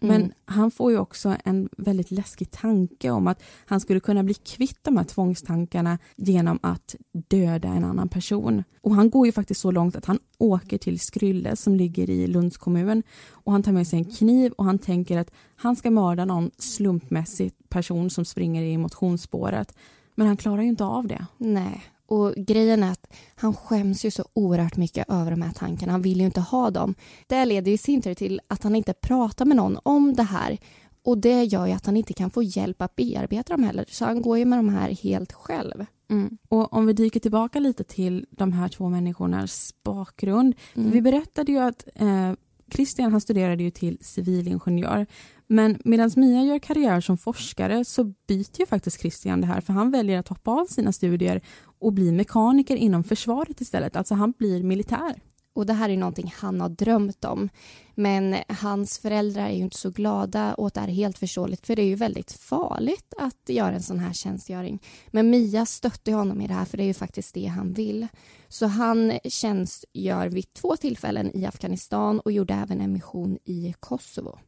Men 0.00 0.16
mm. 0.16 0.32
han 0.44 0.70
får 0.70 0.92
ju 0.92 0.98
också 0.98 1.36
en 1.44 1.68
väldigt 1.76 2.10
läskig 2.10 2.50
tanke 2.50 3.10
om 3.10 3.26
att 3.26 3.42
han 3.66 3.80
skulle 3.80 4.00
kunna 4.00 4.22
bli 4.22 4.34
kvitt 4.34 4.78
de 4.82 4.96
här 4.96 5.04
tvångstankarna 5.04 5.98
genom 6.16 6.58
att 6.62 6.94
döda 7.12 7.68
en 7.68 7.84
annan 7.84 8.08
person. 8.08 8.64
Och 8.80 8.94
han 8.94 9.10
går 9.10 9.26
ju 9.26 9.32
faktiskt 9.32 9.60
så 9.60 9.70
långt 9.70 9.96
att 9.96 10.04
han 10.04 10.18
åker 10.38 10.78
till 10.78 11.00
Skrylle 11.00 11.56
som 11.56 11.74
ligger 11.74 12.10
i 12.10 12.26
Lunds 12.26 12.56
kommun 12.56 13.02
och 13.30 13.52
han 13.52 13.62
tar 13.62 13.72
med 13.72 13.86
sig 13.86 13.98
en 13.98 14.04
kniv 14.04 14.52
och 14.52 14.64
han 14.64 14.78
tänker 14.78 15.18
att 15.18 15.30
han 15.56 15.76
ska 15.76 15.90
mörda 15.90 16.24
någon 16.24 16.50
slumpmässig 16.58 17.52
person 17.68 18.10
som 18.10 18.24
springer 18.24 18.62
i 18.62 18.78
motionsspåret. 18.78 19.74
Men 20.14 20.26
han 20.26 20.36
klarar 20.36 20.62
ju 20.62 20.68
inte 20.68 20.84
av 20.84 21.06
det. 21.06 21.26
Nej, 21.38 21.84
och 22.06 22.34
grejen 22.36 22.82
är 22.82 22.90
att 22.90 23.14
han 23.34 23.54
skäms 23.54 24.04
ju 24.04 24.10
så 24.10 24.24
oerhört 24.32 24.76
mycket 24.76 25.10
över 25.10 25.30
de 25.30 25.42
här 25.42 25.52
tankarna. 25.52 25.92
Han 25.92 26.02
vill 26.02 26.20
ju 26.20 26.26
inte 26.26 26.40
ha 26.40 26.70
dem. 26.70 26.94
Det 27.26 27.44
leder 27.44 27.72
i 27.72 27.78
sin 27.78 28.02
tur 28.02 28.14
till 28.14 28.40
att 28.48 28.62
han 28.62 28.76
inte 28.76 28.92
pratar 28.92 29.44
med 29.44 29.56
någon 29.56 29.78
om 29.82 30.14
det 30.14 30.22
här. 30.22 30.58
Och 31.04 31.18
det 31.18 31.44
gör 31.44 31.66
ju 31.66 31.72
att 31.72 31.86
han 31.86 31.96
inte 31.96 32.12
kan 32.12 32.30
få 32.30 32.42
hjälp 32.42 32.82
att 32.82 32.96
bearbeta 32.96 33.52
dem 33.52 33.64
heller. 33.64 33.84
Så 33.88 34.04
han 34.04 34.22
går 34.22 34.38
ju 34.38 34.44
med 34.44 34.58
de 34.58 34.68
här 34.68 34.90
helt 34.90 35.32
själv. 35.32 35.86
Mm. 36.10 36.38
Och 36.48 36.72
om 36.72 36.86
vi 36.86 36.92
dyker 36.92 37.20
tillbaka 37.20 37.58
lite 37.58 37.84
till 37.84 38.26
de 38.30 38.52
här 38.52 38.68
två 38.68 38.88
människornas 38.88 39.74
bakgrund. 39.82 40.54
Mm. 40.74 40.90
Vi 40.90 41.02
berättade 41.02 41.52
ju 41.52 41.58
att 41.58 41.88
eh, 41.94 42.32
Christian 42.70 43.12
han 43.12 43.20
studerade 43.20 43.62
ju 43.62 43.70
till 43.70 43.98
civilingenjör 44.00 45.06
men 45.54 45.78
medan 45.84 46.10
Mia 46.16 46.42
gör 46.42 46.58
karriär 46.58 47.00
som 47.00 47.18
forskare 47.18 47.84
så 47.84 48.04
byter 48.04 48.60
ju 48.60 48.66
faktiskt 48.66 49.00
Christian 49.00 49.40
det 49.40 49.46
här 49.46 49.60
för 49.60 49.72
han 49.72 49.90
väljer 49.90 50.18
att 50.18 50.28
hoppa 50.28 50.50
av 50.50 50.66
sina 50.66 50.92
studier 50.92 51.40
och 51.78 51.92
bli 51.92 52.12
mekaniker 52.12 52.76
inom 52.76 53.04
försvaret 53.04 53.60
istället. 53.60 53.96
Alltså 53.96 54.14
han 54.14 54.32
blir 54.38 54.62
militär. 54.62 55.20
Och 55.54 55.66
det 55.66 55.72
här 55.72 55.88
är 55.88 55.96
någonting 55.96 56.34
han 56.36 56.60
har 56.60 56.68
drömt 56.68 57.24
om. 57.24 57.48
Men 57.94 58.36
hans 58.48 58.98
föräldrar 58.98 59.46
är 59.46 59.52
ju 59.52 59.62
inte 59.62 59.78
så 59.78 59.90
glada 59.90 60.54
åt 60.54 60.74
det 60.74 60.80
här 60.80 60.88
helt 60.88 61.18
förståeligt 61.18 61.66
för 61.66 61.76
det 61.76 61.82
är 61.82 61.86
ju 61.86 61.94
väldigt 61.94 62.32
farligt 62.32 63.14
att 63.18 63.48
göra 63.48 63.74
en 63.74 63.82
sån 63.82 63.98
här 63.98 64.12
tjänstgöring. 64.12 64.82
Men 65.10 65.30
Mia 65.30 65.66
stöttar 65.66 66.12
honom 66.12 66.40
i 66.40 66.46
det 66.46 66.54
här 66.54 66.64
för 66.64 66.76
det 66.76 66.82
är 66.84 66.86
ju 66.86 66.94
faktiskt 66.94 67.34
det 67.34 67.46
han 67.46 67.72
vill. 67.72 68.06
Så 68.48 68.66
han 68.66 69.12
tjänstgör 69.24 70.28
vid 70.28 70.52
två 70.52 70.76
tillfällen 70.76 71.36
i 71.36 71.46
Afghanistan 71.46 72.20
och 72.20 72.32
gjorde 72.32 72.54
även 72.54 72.80
en 72.80 72.92
mission 72.92 73.38
i 73.44 73.74
Kosovo. 73.80 74.38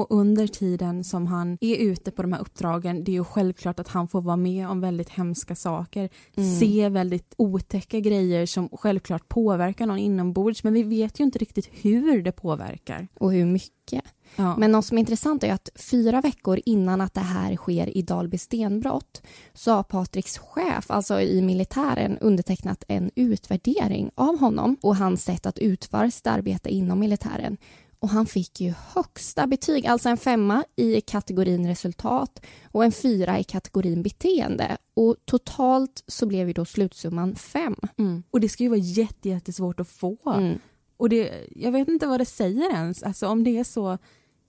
Och 0.00 0.06
under 0.10 0.46
tiden 0.46 1.04
som 1.04 1.26
han 1.26 1.58
är 1.60 1.76
ute 1.76 2.10
på 2.10 2.22
de 2.22 2.32
här 2.32 2.40
uppdragen, 2.40 3.04
det 3.04 3.12
är 3.12 3.14
ju 3.14 3.24
självklart 3.24 3.80
att 3.80 3.88
han 3.88 4.08
får 4.08 4.20
vara 4.20 4.36
med 4.36 4.68
om 4.68 4.80
väldigt 4.80 5.08
hemska 5.08 5.54
saker, 5.54 6.08
mm. 6.36 6.58
se 6.58 6.88
väldigt 6.88 7.34
otäcka 7.36 8.00
grejer 8.00 8.46
som 8.46 8.68
självklart 8.72 9.28
påverkar 9.28 9.86
någon 9.86 9.98
inombords, 9.98 10.64
men 10.64 10.72
vi 10.72 10.82
vet 10.82 11.20
ju 11.20 11.24
inte 11.24 11.38
riktigt 11.38 11.68
hur 11.72 12.22
det 12.22 12.32
påverkar. 12.32 13.08
Och 13.14 13.32
hur 13.32 13.44
mycket. 13.44 14.04
Ja. 14.36 14.56
Men 14.56 14.72
något 14.72 14.84
som 14.84 14.98
är 14.98 15.00
intressant 15.00 15.44
är 15.44 15.52
att 15.52 15.68
fyra 15.74 16.20
veckor 16.20 16.60
innan 16.64 17.00
att 17.00 17.14
det 17.14 17.20
här 17.20 17.56
sker 17.56 17.96
i 17.96 18.02
Dalby 18.02 18.38
stenbrott 18.38 19.22
så 19.54 19.72
har 19.72 19.82
Patriks 19.82 20.38
chef, 20.38 20.90
alltså 20.90 21.20
i 21.20 21.42
militären, 21.42 22.18
undertecknat 22.18 22.84
en 22.88 23.10
utvärdering 23.14 24.10
av 24.14 24.38
honom 24.38 24.76
och 24.82 24.96
hans 24.96 25.24
sätt 25.24 25.46
att 25.46 25.58
utföra 25.58 26.10
sitt 26.10 26.26
arbete 26.26 26.68
inom 26.68 26.98
militären 26.98 27.56
och 28.00 28.08
han 28.08 28.26
fick 28.26 28.60
ju 28.60 28.74
högsta 28.94 29.46
betyg, 29.46 29.86
alltså 29.86 30.08
en 30.08 30.16
femma 30.16 30.64
i 30.76 31.00
kategorin 31.00 31.66
resultat 31.66 32.40
och 32.72 32.84
en 32.84 32.92
fyra 32.92 33.38
i 33.38 33.44
kategorin 33.44 34.02
beteende. 34.02 34.76
Och 34.94 35.16
totalt 35.24 36.04
så 36.06 36.26
blev 36.26 36.46
ju 36.46 36.52
då 36.52 36.64
slutsumman 36.64 37.34
fem. 37.34 37.76
Mm. 37.98 38.22
Och 38.30 38.40
det 38.40 38.48
ska 38.48 38.62
ju 38.62 38.68
vara 38.68 38.78
jätte, 38.78 39.28
jättesvårt 39.28 39.80
att 39.80 39.88
få. 39.88 40.16
Mm. 40.26 40.58
Och 40.96 41.08
det, 41.08 41.46
jag 41.50 41.72
vet 41.72 41.88
inte 41.88 42.06
vad 42.06 42.20
det 42.20 42.24
säger 42.24 42.70
ens, 42.70 43.02
alltså 43.02 43.28
om 43.28 43.44
det 43.44 43.58
är 43.58 43.64
så 43.64 43.98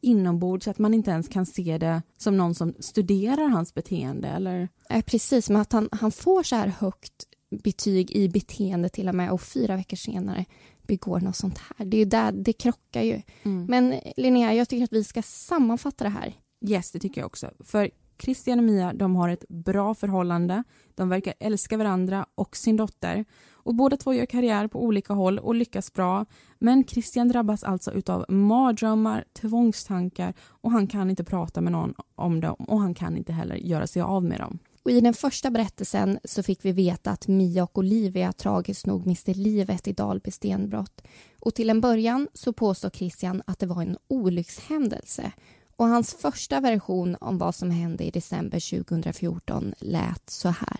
inombords 0.02 0.68
att 0.68 0.80
man 0.80 0.94
inte 0.94 1.12
ens 1.12 1.28
kan 1.28 1.46
se 1.46 1.78
det 1.78 2.02
som 2.18 2.38
någon 2.38 2.56
som 2.56 2.74
studerar 2.80 3.48
hans 3.48 3.74
beteende 3.74 4.28
eller? 4.28 4.70
Precis, 5.06 5.50
men 5.50 5.62
att 5.62 5.74
han, 5.74 5.90
han 5.92 6.12
får 6.12 6.44
så 6.44 6.56
här 6.56 6.68
högt 6.68 7.28
betyg 7.64 8.12
i 8.12 8.30
beteende 8.30 8.90
till 8.90 9.10
och 9.10 9.16
med 9.16 9.32
och 9.32 9.42
fyra 9.42 9.76
veckor 9.76 9.98
senare 9.98 10.46
begår 10.88 11.20
något 11.20 11.36
sånt 11.36 11.58
här. 11.58 11.86
Det 11.86 11.98
är 11.98 12.00
ju 12.00 12.06
där 12.06 12.32
det 12.32 12.54
krockar 12.54 13.02
ju. 13.02 13.22
Mm. 13.44 13.66
Men 13.66 14.00
Linnea, 14.18 14.54
jag 14.54 14.70
tycker 14.70 14.84
att 14.84 14.94
vi 14.94 15.04
ska 15.04 15.22
sammanfatta 15.22 16.04
det 16.04 16.10
här. 16.10 16.34
Yes, 16.66 16.92
det 16.92 17.00
tycker 17.00 17.22
jag 17.22 17.26
också. 17.26 17.52
För 17.60 17.90
Christian 18.22 18.60
och 18.60 18.66
Mia, 18.66 18.94
de 18.94 19.16
har 19.16 19.30
ett 19.30 19.46
bra 19.50 19.96
förhållande. 19.96 20.64
De 20.96 21.10
verkar 21.10 21.34
älska 21.40 21.78
varandra 21.78 22.26
och 22.36 22.58
sin 22.58 22.78
dotter. 22.78 23.26
Och 23.52 23.76
båda 23.76 23.98
två 23.98 24.14
gör 24.14 24.26
karriär 24.26 24.68
på 24.68 24.84
olika 24.84 25.14
håll 25.14 25.40
och 25.40 25.56
lyckas 25.56 25.94
bra. 25.94 26.26
Men 26.60 26.84
Christian 26.84 27.28
drabbas 27.28 27.64
alltså 27.64 27.92
utav 27.92 28.26
mardrömmar, 28.30 29.26
tvångstankar 29.34 30.34
och 30.42 30.72
han 30.72 30.88
kan 30.88 31.10
inte 31.10 31.24
prata 31.24 31.62
med 31.62 31.72
någon 31.72 31.94
om 32.16 32.40
dem 32.40 32.56
och 32.68 32.80
han 32.80 32.94
kan 32.94 33.18
inte 33.18 33.34
heller 33.34 33.56
göra 33.56 33.88
sig 33.88 34.02
av 34.02 34.24
med 34.24 34.40
dem. 34.40 34.60
Och 34.84 34.92
I 34.92 35.02
den 35.02 35.14
första 35.14 35.52
berättelsen 35.52 36.20
så 36.24 36.44
fick 36.44 36.66
vi 36.66 36.72
veta 36.72 37.12
att 37.12 37.28
Mia 37.28 37.64
och 37.64 37.78
Olivia 37.78 38.32
tragiskt 38.32 38.86
nog 38.86 39.08
miste 39.08 39.34
livet 39.34 39.88
i 39.88 39.94
Dalby 39.94 40.32
stenbrott. 40.32 41.02
Och 41.40 41.56
till 41.56 41.70
en 41.70 41.82
början 41.82 42.28
så 42.34 42.54
påstår 42.54 42.90
Christian 42.90 43.42
att 43.46 43.60
det 43.60 43.66
var 43.66 43.82
en 43.82 43.98
olyckshändelse. 44.08 45.32
Och 45.76 45.88
hans 45.88 46.14
första 46.14 46.60
version 46.60 47.18
om 47.22 47.38
vad 47.38 47.56
som 47.56 47.72
hände 47.72 48.04
i 48.04 48.12
december 48.12 48.84
2014 48.84 49.74
lät 49.80 50.30
så 50.30 50.50
här. 50.50 50.80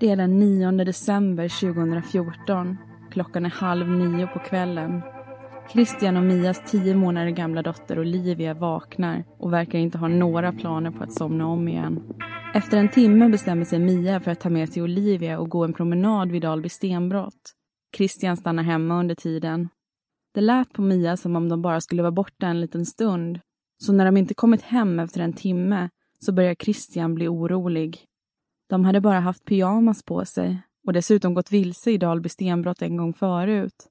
Det 0.00 0.10
är 0.10 0.16
den 0.16 0.38
9 0.38 0.70
december 0.70 1.48
2014. 1.48 2.76
Klockan 3.12 3.46
är 3.46 3.50
halv 3.50 3.88
nio 3.88 4.26
på 4.26 4.38
kvällen 4.38 5.02
Christian 5.72 6.16
och 6.16 6.22
Mias 6.22 6.70
tio 6.70 6.94
månader 6.94 7.30
gamla 7.30 7.62
dotter 7.62 7.98
Olivia 7.98 8.54
vaknar 8.54 9.24
och 9.38 9.52
verkar 9.52 9.78
inte 9.78 9.98
ha 9.98 10.08
några 10.08 10.52
planer 10.52 10.90
på 10.90 11.02
att 11.02 11.12
somna 11.12 11.46
om 11.46 11.68
igen. 11.68 12.02
Efter 12.54 12.78
en 12.78 12.88
timme 12.88 13.28
bestämmer 13.28 13.64
sig 13.64 13.78
Mia 13.78 14.20
för 14.20 14.30
att 14.30 14.40
ta 14.40 14.50
med 14.50 14.68
sig 14.68 14.82
Olivia 14.82 15.38
och 15.38 15.50
gå 15.50 15.64
en 15.64 15.72
promenad 15.72 16.32
vid 16.32 16.42
Dalby 16.42 16.68
stenbrott. 16.68 17.54
Christian 17.96 18.36
stannar 18.36 18.62
hemma 18.62 19.00
under 19.00 19.14
tiden. 19.14 19.68
Det 20.34 20.40
lät 20.40 20.72
på 20.72 20.82
Mia 20.82 21.16
som 21.16 21.36
om 21.36 21.48
de 21.48 21.62
bara 21.62 21.80
skulle 21.80 22.02
vara 22.02 22.12
borta 22.12 22.46
en 22.46 22.60
liten 22.60 22.86
stund. 22.86 23.40
Så 23.82 23.92
när 23.92 24.04
de 24.04 24.16
inte 24.16 24.34
kommit 24.34 24.62
hem 24.62 25.00
efter 25.00 25.20
en 25.20 25.32
timme 25.32 25.90
så 26.18 26.32
börjar 26.32 26.54
Christian 26.54 27.14
bli 27.14 27.28
orolig. 27.28 28.04
De 28.68 28.84
hade 28.84 29.00
bara 29.00 29.20
haft 29.20 29.44
pyjamas 29.44 30.02
på 30.02 30.24
sig 30.24 30.62
och 30.86 30.92
dessutom 30.92 31.34
gått 31.34 31.52
vilse 31.52 31.90
i 31.90 31.98
Dalby 31.98 32.28
stenbrott 32.28 32.82
en 32.82 32.96
gång 32.96 33.14
förut. 33.14 33.88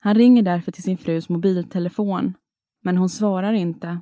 Han 0.00 0.14
ringer 0.14 0.42
därför 0.42 0.72
till 0.72 0.82
sin 0.82 0.98
frus 0.98 1.28
mobiltelefon, 1.28 2.34
men 2.84 2.96
hon 2.96 3.08
svarar 3.08 3.52
inte. 3.52 4.00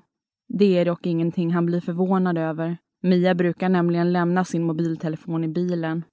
Det 0.48 0.78
är 0.78 0.84
dock 0.84 1.06
ingenting 1.06 1.52
han 1.52 1.66
blir 1.66 1.80
förvånad 1.80 2.38
över. 2.38 2.78
Mia 3.02 3.34
brukar 3.34 3.68
nämligen 3.68 4.12
lämna 4.12 4.44
sin 4.44 4.62
mobiltelefon 4.62 5.44
i 5.44 5.48
bilen. 5.48 6.04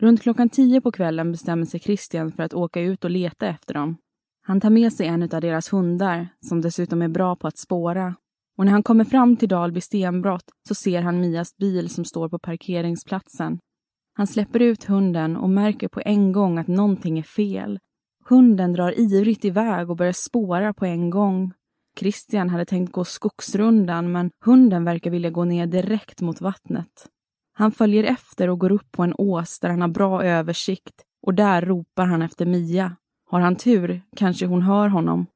Runt 0.00 0.22
klockan 0.22 0.48
tio 0.48 0.80
på 0.80 0.92
kvällen 0.92 1.32
bestämmer 1.32 1.64
sig 1.64 1.80
Christian 1.80 2.32
för 2.32 2.42
att 2.42 2.54
åka 2.54 2.80
ut 2.80 3.04
och 3.04 3.10
leta 3.10 3.46
efter 3.46 3.74
dem. 3.74 3.96
Han 4.42 4.60
tar 4.60 4.70
med 4.70 4.92
sig 4.92 5.06
en 5.06 5.22
av 5.22 5.40
deras 5.40 5.72
hundar, 5.72 6.28
som 6.46 6.60
dessutom 6.60 7.02
är 7.02 7.08
bra 7.08 7.36
på 7.36 7.46
att 7.46 7.58
spåra. 7.58 8.14
Och 8.58 8.64
när 8.64 8.72
han 8.72 8.82
kommer 8.82 9.04
fram 9.04 9.36
till 9.36 9.48
Dalby 9.48 9.80
stenbrott 9.80 10.44
så 10.68 10.74
ser 10.74 11.02
han 11.02 11.20
Mias 11.20 11.56
bil 11.56 11.88
som 11.88 12.04
står 12.04 12.28
på 12.28 12.38
parkeringsplatsen. 12.38 13.58
Han 14.14 14.26
släpper 14.26 14.62
ut 14.62 14.84
hunden 14.84 15.36
och 15.36 15.50
märker 15.50 15.88
på 15.88 16.02
en 16.04 16.32
gång 16.32 16.58
att 16.58 16.68
någonting 16.68 17.18
är 17.18 17.22
fel 17.22 17.78
Hunden 18.32 18.72
drar 18.72 18.98
ivrigt 18.98 19.44
iväg 19.44 19.90
och 19.90 19.96
börjar 19.96 20.12
spåra 20.12 20.72
på 20.72 20.86
en 20.86 21.10
gång. 21.10 21.52
Christian 21.98 22.48
hade 22.48 22.64
tänkt 22.64 22.92
gå 22.92 23.04
skogsrundan 23.04 24.12
men 24.12 24.30
hunden 24.44 24.84
verkar 24.84 25.10
vilja 25.10 25.30
gå 25.30 25.44
ner 25.44 25.66
direkt 25.66 26.20
mot 26.20 26.40
vattnet. 26.40 27.08
Han 27.52 27.72
följer 27.72 28.04
efter 28.04 28.50
och 28.50 28.58
går 28.58 28.72
upp 28.72 28.92
på 28.92 29.02
en 29.02 29.14
ås 29.18 29.58
där 29.60 29.68
han 29.68 29.80
har 29.80 29.88
bra 29.88 30.24
översikt 30.24 30.94
och 31.26 31.34
där 31.34 31.62
ropar 31.62 32.06
han 32.06 32.22
efter 32.22 32.46
Mia. 32.46 32.96
Har 33.30 33.40
han 33.40 33.56
tur 33.56 34.02
kanske 34.16 34.46
hon 34.46 34.62
hör 34.62 34.88
honom. 34.88 35.26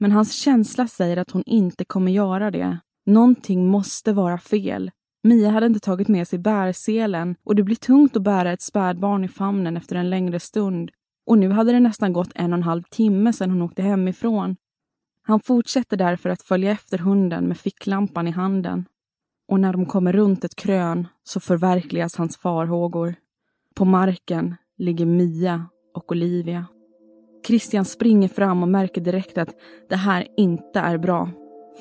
Men 0.00 0.12
hans 0.12 0.34
känsla 0.34 0.86
säger 0.86 1.16
att 1.16 1.30
hon 1.30 1.42
inte 1.46 1.84
kommer 1.84 2.12
göra 2.12 2.50
det. 2.50 2.78
Någonting 3.06 3.68
måste 3.68 4.12
vara 4.12 4.38
fel. 4.38 4.90
Mia 5.22 5.50
hade 5.50 5.66
inte 5.66 5.80
tagit 5.80 6.08
med 6.08 6.28
sig 6.28 6.38
bärselen 6.38 7.36
och 7.44 7.54
det 7.54 7.62
blir 7.62 7.76
tungt 7.76 8.16
att 8.16 8.22
bära 8.22 8.52
ett 8.52 8.62
spädbarn 8.62 9.24
i 9.24 9.28
famnen 9.28 9.76
efter 9.76 9.96
en 9.96 10.10
längre 10.10 10.40
stund. 10.40 10.90
Och 11.26 11.38
nu 11.38 11.50
hade 11.50 11.72
det 11.72 11.80
nästan 11.80 12.12
gått 12.12 12.30
en 12.34 12.52
och 12.52 12.56
en 12.56 12.62
halv 12.62 12.82
timme 12.82 13.32
sedan 13.32 13.50
hon 13.50 13.62
åkte 13.62 13.82
hemifrån. 13.82 14.56
Han 15.22 15.40
fortsätter 15.40 15.96
därför 15.96 16.30
att 16.30 16.42
följa 16.42 16.70
efter 16.70 16.98
hunden 16.98 17.48
med 17.48 17.58
ficklampan 17.58 18.28
i 18.28 18.30
handen. 18.30 18.84
Och 19.48 19.60
när 19.60 19.72
de 19.72 19.86
kommer 19.86 20.12
runt 20.12 20.44
ett 20.44 20.56
krön 20.56 21.08
så 21.22 21.40
förverkligas 21.40 22.16
hans 22.16 22.38
farhågor. 22.38 23.14
På 23.74 23.84
marken 23.84 24.54
ligger 24.78 25.06
Mia 25.06 25.66
och 25.94 26.12
Olivia. 26.12 26.66
Christian 27.46 27.84
springer 27.84 28.28
fram 28.28 28.62
och 28.62 28.68
märker 28.68 29.00
direkt 29.00 29.38
att 29.38 29.54
det 29.88 29.96
här 29.96 30.26
inte 30.36 30.80
är 30.80 30.98
bra. 30.98 31.30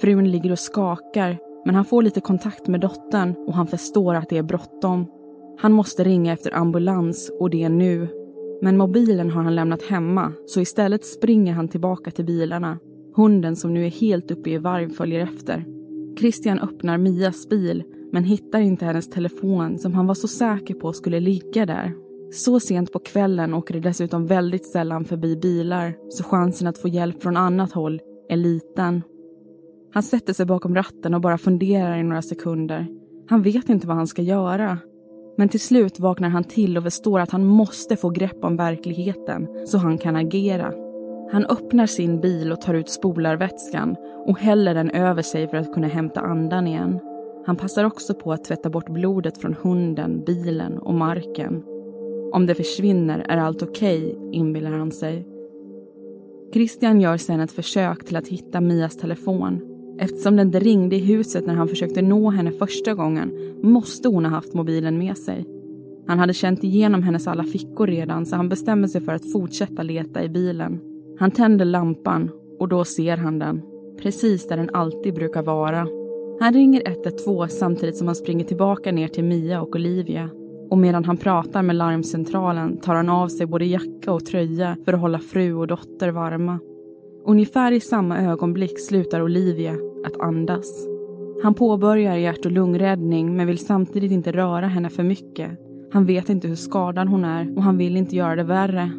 Frun 0.02 0.32
ligger 0.32 0.52
och 0.52 0.60
skakar, 0.60 1.38
men 1.66 1.76
han 1.76 1.86
får 1.86 2.02
lite 2.02 2.22
kontakt 2.22 2.68
med 2.68 2.80
dottern 2.80 3.36
och 3.48 3.54
han 3.54 3.68
förstår 3.68 4.16
att 4.16 4.30
det 4.30 4.38
är 4.38 4.44
bråttom. 4.44 5.12
Han 5.60 5.72
måste 5.72 6.04
ringa 6.04 6.34
efter 6.34 6.56
ambulans 6.56 7.32
och 7.40 7.50
det 7.50 7.70
nu. 7.70 8.23
Men 8.64 8.78
mobilen 8.78 9.30
har 9.30 9.44
han 9.44 9.56
lämnat 9.56 9.84
hemma, 9.84 10.34
så 10.46 10.62
istället 10.62 11.06
springer 11.06 11.54
han 11.54 11.68
tillbaka 11.68 12.12
till 12.12 12.26
bilarna. 12.26 12.80
Hunden 13.16 13.56
som 13.56 13.74
nu 13.74 13.86
är 13.86 13.90
helt 13.90 14.32
uppe 14.32 14.50
i 14.50 14.58
varv 14.58 14.90
följer 14.90 15.20
efter. 15.20 15.66
Christian 16.20 16.60
öppnar 16.60 16.98
Mias 16.98 17.50
bil, 17.50 17.84
men 18.12 18.24
hittar 18.24 18.60
inte 18.60 18.86
hennes 18.86 19.10
telefon 19.10 19.80
som 19.80 19.94
han 19.94 20.08
var 20.08 20.14
så 20.14 20.28
säker 20.28 20.74
på 20.74 20.94
skulle 20.94 21.20
ligga 21.20 21.66
där. 21.66 21.94
Så 22.32 22.60
sent 22.60 22.92
på 22.92 23.00
kvällen 23.00 23.54
åker 23.54 23.74
det 23.74 23.80
dessutom 23.80 24.28
väldigt 24.28 24.66
sällan 24.66 25.06
förbi 25.06 25.36
bilar, 25.36 25.96
så 26.10 26.24
chansen 26.24 26.68
att 26.68 26.78
få 26.78 26.88
hjälp 26.88 27.22
från 27.22 27.38
annat 27.38 27.72
håll 27.72 28.02
är 28.30 28.38
liten. 28.38 29.02
Han 29.94 30.04
sätter 30.04 30.34
sig 30.34 30.46
bakom 30.46 30.76
ratten 30.76 31.14
och 31.14 31.22
bara 31.22 31.38
funderar 31.38 31.98
i 31.98 32.04
några 32.04 32.22
sekunder. 32.22 32.88
Han 33.30 33.42
vet 33.42 33.70
inte 33.70 33.88
vad 33.88 33.98
han 33.98 34.08
ska 34.08 34.22
göra. 34.22 34.78
Men 35.36 35.50
till 35.50 35.60
slut 35.60 36.00
vaknar 36.00 36.30
han 36.30 36.44
till 36.44 36.78
och 36.78 36.84
förstår 36.84 37.20
att 37.20 37.32
han 37.32 37.46
måste 37.46 37.96
få 37.98 38.10
grepp 38.10 38.44
om 38.44 38.58
verkligheten 38.58 39.48
så 39.66 39.78
han 39.78 39.98
kan 39.98 40.16
agera. 40.16 40.74
Han 41.32 41.46
öppnar 41.46 41.86
sin 41.86 42.22
bil 42.22 42.52
och 42.52 42.62
tar 42.62 42.74
ut 42.74 42.90
spolarvätskan 42.90 43.96
och 44.26 44.40
häller 44.40 44.74
den 44.74 44.90
över 44.90 45.22
sig 45.22 45.48
för 45.48 45.58
att 45.58 45.74
kunna 45.74 45.88
hämta 45.88 46.22
andan 46.22 46.68
igen. 46.68 47.00
Han 47.46 47.56
passar 47.56 47.84
också 47.84 48.14
på 48.14 48.34
att 48.34 48.44
tvätta 48.44 48.70
bort 48.70 48.90
blodet 48.90 49.38
från 49.38 49.56
hunden, 49.62 50.24
bilen 50.26 50.78
och 50.78 50.94
marken. 50.94 51.64
Om 52.34 52.46
det 52.46 52.56
försvinner 52.56 53.26
är 53.30 53.38
allt 53.38 53.64
okej, 53.64 54.06
okay, 54.06 54.40
inbillar 54.40 54.72
han 54.72 54.92
sig. 54.92 55.28
Christian 56.54 57.02
gör 57.02 57.18
sedan 57.18 57.40
ett 57.40 57.52
försök 57.52 58.06
till 58.06 58.16
att 58.16 58.28
hitta 58.28 58.62
Mias 58.62 58.98
telefon. 58.98 59.73
Eftersom 60.00 60.36
den 60.36 60.48
inte 60.48 60.60
ringde 60.60 60.96
i 60.96 61.00
huset 61.00 61.46
när 61.46 61.54
han 61.54 61.68
försökte 61.68 62.02
nå 62.02 62.30
henne 62.30 62.52
första 62.52 62.94
gången 62.94 63.32
måste 63.62 64.08
hon 64.08 64.26
ha 64.26 64.32
haft 64.32 64.54
mobilen 64.54 64.98
med 64.98 65.18
sig. 65.18 65.46
Han 66.08 66.20
hade 66.20 66.34
känt 66.34 66.64
igenom 66.64 67.04
hennes 67.04 67.28
alla 67.28 67.44
fickor 67.44 67.88
redan 67.88 68.26
så 68.26 68.36
han 68.36 68.50
bestämmer 68.50 68.88
sig 68.88 69.02
för 69.02 69.14
att 69.14 69.32
fortsätta 69.32 69.84
leta 69.84 70.24
i 70.24 70.30
bilen. 70.30 70.80
Han 71.20 71.32
tänder 71.32 71.66
lampan 71.66 72.30
och 72.60 72.68
då 72.68 72.84
ser 72.84 73.18
han 73.18 73.40
den. 73.40 73.62
Precis 74.02 74.48
där 74.48 74.58
den 74.58 74.70
alltid 74.74 75.14
brukar 75.14 75.44
vara. 75.44 75.88
Han 76.40 76.54
ringer 76.54 76.82
112 76.86 77.48
samtidigt 77.48 77.98
som 77.98 78.08
han 78.08 78.16
springer 78.16 78.46
tillbaka 78.46 78.92
ner 78.92 79.08
till 79.08 79.24
Mia 79.24 79.62
och 79.62 79.76
Olivia. 79.76 80.30
Och 80.70 80.78
medan 80.78 81.06
han 81.06 81.18
pratar 81.18 81.62
med 81.62 81.76
larmcentralen 81.76 82.78
tar 82.78 82.96
han 82.96 83.10
av 83.10 83.28
sig 83.28 83.46
både 83.46 83.66
jacka 83.66 84.12
och 84.12 84.26
tröja 84.26 84.78
för 84.86 84.94
att 84.94 85.00
hålla 85.00 85.20
fru 85.20 85.54
och 85.54 85.68
dotter 85.68 86.10
varma. 86.10 86.60
Ungefär 87.26 87.72
i 87.72 87.80
samma 87.80 88.22
ögonblick 88.22 88.80
slutar 88.80 89.22
Olivia 89.22 89.76
att 90.06 90.20
andas. 90.20 90.88
Han 91.44 91.54
påbörjar 91.54 92.16
hjärt 92.16 92.46
och 92.46 92.52
lungräddning 92.52 93.36
men 93.36 93.48
vill 93.48 93.58
samtidigt 93.58 94.12
inte 94.12 94.32
röra 94.32 94.68
henne 94.68 94.90
för 94.90 95.04
mycket. 95.04 95.52
Han 95.92 96.06
vet 96.06 96.30
inte 96.30 96.48
hur 96.48 96.56
skadad 96.56 97.08
hon 97.08 97.26
är 97.26 97.58
och 97.58 97.64
han 97.64 97.78
vill 97.78 97.98
inte 97.98 98.16
göra 98.16 98.36
det 98.36 98.44
värre. 98.44 98.92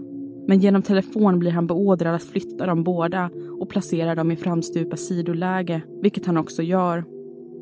Men 0.46 0.58
genom 0.58 0.82
telefon 0.82 1.38
blir 1.38 1.50
han 1.50 1.66
beordrad 1.66 2.14
att 2.14 2.22
flytta 2.22 2.66
dem 2.66 2.84
båda 2.84 3.30
och 3.60 3.68
placera 3.68 4.14
dem 4.14 4.30
i 4.30 4.36
framstupa 4.36 4.96
sidoläge, 4.96 5.82
vilket 6.02 6.26
han 6.26 6.36
också 6.36 6.62
gör. 6.62 7.04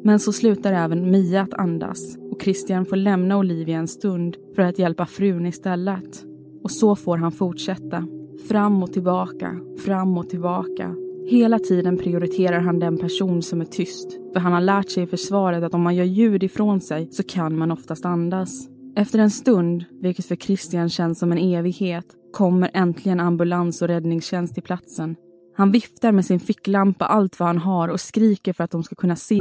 Men 0.05 0.19
så 0.19 0.33
slutar 0.33 0.73
även 0.73 1.11
Mia 1.11 1.43
att 1.43 1.55
andas 1.55 2.17
och 2.31 2.43
Christian 2.43 2.87
får 2.87 2.97
lämna 2.97 3.39
Olivia 3.39 3.79
en 3.79 3.89
stund 3.89 4.37
för 4.55 4.63
att 4.63 4.79
hjälpa 4.79 5.07
frun 5.07 5.47
istället. 5.47 6.25
Och 6.63 6.71
så 6.71 6.97
får 6.97 7.17
han 7.17 7.33
fortsätta. 7.33 8.07
Fram 8.49 8.83
och 8.83 8.93
tillbaka, 8.93 9.57
fram 9.85 10.19
och 10.19 10.29
tillbaka. 10.29 10.95
Hela 11.27 11.59
tiden 11.59 11.99
prioriterar 11.99 12.61
han 12.61 12.79
den 12.79 12.99
person 12.99 13.43
som 13.43 13.61
är 13.61 13.65
tyst. 13.65 14.19
För 14.33 14.41
han 14.41 14.53
har 14.53 14.61
lärt 14.61 14.91
sig 14.91 15.03
i 15.03 15.07
försvaret 15.07 15.65
att 15.65 15.75
om 15.75 15.83
man 15.83 15.95
gör 15.95 16.05
ljud 16.05 16.43
ifrån 16.43 16.81
sig 16.81 17.09
så 17.13 17.23
kan 17.23 17.59
man 17.59 17.71
oftast 17.71 18.05
andas. 18.05 18.69
Efter 18.97 19.19
en 19.19 19.31
stund, 19.31 19.85
vilket 20.03 20.27
för 20.27 20.37
Christian 20.37 20.89
känns 20.89 21.19
som 21.19 21.33
en 21.33 21.39
evighet, 21.39 22.07
kommer 22.33 22.71
äntligen 22.75 23.21
ambulans 23.21 23.83
och 23.83 23.89
räddningstjänst 23.89 24.55
till 24.55 24.63
platsen. 24.63 25.17
Han 25.57 25.73
viftar 25.73 26.13
med 26.13 26.27
sin 26.27 26.41
ficklampa 26.41 27.07
allt 27.07 27.41
vad 27.41 27.47
han 27.47 27.59
har 27.59 27.89
och 27.89 28.01
skriker 28.01 28.53
för 28.53 28.65
att 28.65 28.71
de 28.71 28.83
ska 28.83 28.95
kunna 28.95 29.17
se 29.17 29.39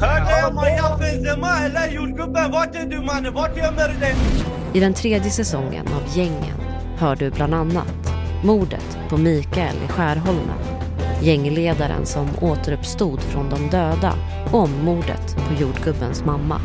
Hörde 0.00 0.30
jag 0.40 0.54
mayafezema 0.54 1.58
eller 1.64 1.92
jordgubben? 1.92 2.50
Var 2.50 2.64
är 2.64 2.86
du, 2.86 3.00
mannen? 3.00 3.34
Var 3.34 3.48
gömmer 3.48 3.88
du 3.88 4.00
dig? 4.00 4.14
I 4.76 4.80
den 4.80 4.94
tredje 4.94 5.30
säsongen 5.30 5.86
av 5.86 6.16
Gängen 6.16 6.60
hör 6.98 7.16
du 7.16 7.30
bland 7.30 7.54
annat 7.54 8.12
mordet 8.44 8.98
på 9.08 9.16
Mikael 9.16 9.76
i 9.84 9.88
Skärholmen, 9.88 10.58
gängledaren 11.22 12.06
som 12.06 12.28
återuppstod 12.40 13.20
från 13.20 13.50
de 13.50 13.70
döda 13.70 14.14
och 14.52 14.58
om 14.58 14.84
mordet 14.84 15.36
på 15.36 15.62
jordgubbens 15.62 16.24
mamma. 16.24 16.60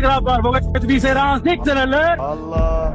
grabbar, 0.00 0.42
vågar 0.42 0.76
inte 0.76 0.86
visa 0.86 1.08
era 1.08 1.20
ansikten 1.20 1.78
eller? 1.78 2.16
Allah. 2.16 2.94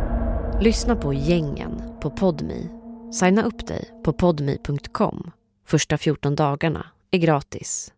Lyssna 0.62 0.96
på 0.96 1.14
Gängen 1.14 1.82
på 2.02 2.12
Podmi. 2.12 2.70
Signa 3.12 3.44
upp 3.44 3.68
dig 3.68 3.90
på 4.04 4.14
podmi.com. 4.14 5.32
Första 5.68 5.98
14 5.98 6.36
dagarna 6.36 6.86
är 7.12 7.18
gratis. 7.18 7.92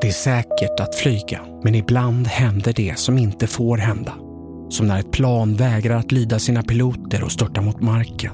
Det 0.00 0.08
är 0.08 0.12
säkert 0.12 0.80
att 0.80 0.94
flyga, 0.94 1.40
men 1.62 1.74
ibland 1.74 2.26
händer 2.26 2.72
det 2.72 2.98
som 2.98 3.18
inte 3.18 3.46
får 3.46 3.78
hända. 3.78 4.12
Som 4.72 4.86
när 4.86 5.00
ett 5.00 5.10
plan 5.10 5.54
vägrar 5.54 5.96
att 5.96 6.12
lyda 6.12 6.38
sina 6.38 6.62
piloter 6.62 7.24
och 7.24 7.32
störtar 7.32 7.62
mot 7.62 7.80
marken. 7.80 8.32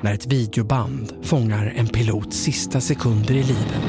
När 0.00 0.14
ett 0.14 0.26
videoband 0.26 1.12
fångar 1.22 1.72
en 1.76 1.86
pilots 1.86 2.36
sista 2.36 2.80
sekunder 2.80 3.34
i 3.34 3.42
livet. 3.42 3.80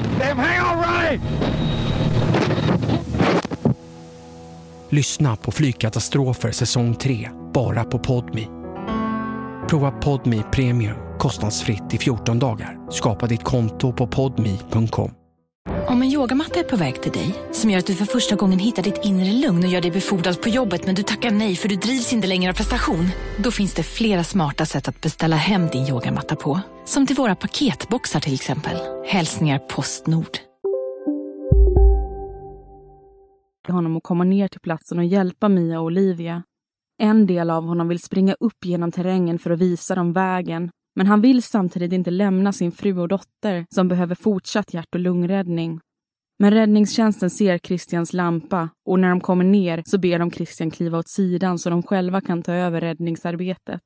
Lyssna 4.89 5.35
på 5.35 5.51
Flygkatastrofer 5.51 6.51
säsong 6.51 6.95
3, 6.95 7.29
bara 7.53 7.83
på 7.83 7.99
Podmi. 7.99 8.47
Prova 9.69 9.91
Podmi 9.91 10.43
Premium 10.51 10.95
kostnadsfritt 11.19 11.93
i 11.93 11.97
14 11.97 12.39
dagar. 12.39 12.77
Skapa 12.91 13.27
ditt 13.27 13.43
konto 13.43 13.93
på 13.93 14.07
podmi.com. 14.07 15.24
Om 15.95 16.01
en 16.01 16.11
yogamatta 16.11 16.59
är 16.59 16.63
på 16.63 16.75
väg 16.75 17.01
till 17.01 17.11
dig, 17.11 17.35
som 17.51 17.69
gör 17.69 17.79
att 17.79 17.87
du 17.87 17.95
för 17.95 18.05
första 18.05 18.35
gången 18.35 18.59
hittar 18.59 18.83
ditt 18.83 19.05
inre 19.05 19.31
lugn 19.31 19.63
och 19.63 19.69
gör 19.69 19.81
dig 19.81 19.91
befordrad 19.91 20.41
på 20.41 20.49
jobbet 20.49 20.85
men 20.85 20.95
du 20.95 21.03
tackar 21.03 21.31
nej 21.31 21.55
för 21.55 21.69
du 21.69 21.75
drivs 21.75 22.13
inte 22.13 22.27
längre 22.27 22.51
av 22.51 22.55
prestation. 22.55 23.07
Då 23.43 23.51
finns 23.51 23.73
det 23.73 23.83
flera 23.83 24.23
smarta 24.23 24.65
sätt 24.65 24.87
att 24.87 25.01
beställa 25.01 25.35
hem 25.35 25.67
din 25.67 25.87
yogamatta 25.87 26.35
på. 26.35 26.59
Som 26.85 27.07
till 27.07 27.15
våra 27.15 27.35
paketboxar 27.35 28.19
till 28.19 28.33
exempel. 28.33 28.77
Hälsningar 29.05 29.59
Postnord. 29.59 30.37
honom 33.67 33.97
att 33.97 34.03
komma 34.03 34.23
ner 34.23 34.47
till 34.47 34.61
platsen 34.61 34.99
och 34.99 35.05
hjälpa 35.05 35.49
Mia 35.49 35.79
och 35.79 35.85
Olivia. 35.85 36.43
En 37.01 37.27
del 37.27 37.49
av 37.49 37.63
honom 37.63 37.87
vill 37.87 37.99
springa 37.99 38.35
upp 38.39 38.65
genom 38.65 38.91
terrängen 38.91 39.39
för 39.39 39.51
att 39.51 39.59
visa 39.59 39.95
dem 39.95 40.13
vägen 40.13 40.69
men 40.95 41.07
han 41.07 41.21
vill 41.21 41.43
samtidigt 41.43 41.93
inte 41.93 42.11
lämna 42.11 42.53
sin 42.53 42.71
fru 42.71 42.99
och 42.99 43.07
dotter 43.07 43.65
som 43.75 43.87
behöver 43.87 44.15
fortsatt 44.15 44.73
hjärt 44.73 44.95
och 44.95 44.99
lungräddning. 44.99 45.79
Men 46.39 46.51
räddningstjänsten 46.51 47.29
ser 47.29 47.57
Christians 47.57 48.13
lampa 48.13 48.69
och 48.85 48.99
när 48.99 49.09
de 49.09 49.21
kommer 49.21 49.43
ner 49.43 49.83
så 49.85 49.97
ber 49.97 50.19
de 50.19 50.31
Christian 50.31 50.71
kliva 50.71 50.97
åt 50.97 51.09
sidan 51.09 51.59
så 51.59 51.69
de 51.69 51.83
själva 51.83 52.21
kan 52.21 52.43
ta 52.43 52.53
över 52.53 52.81
räddningsarbetet. 52.81 53.81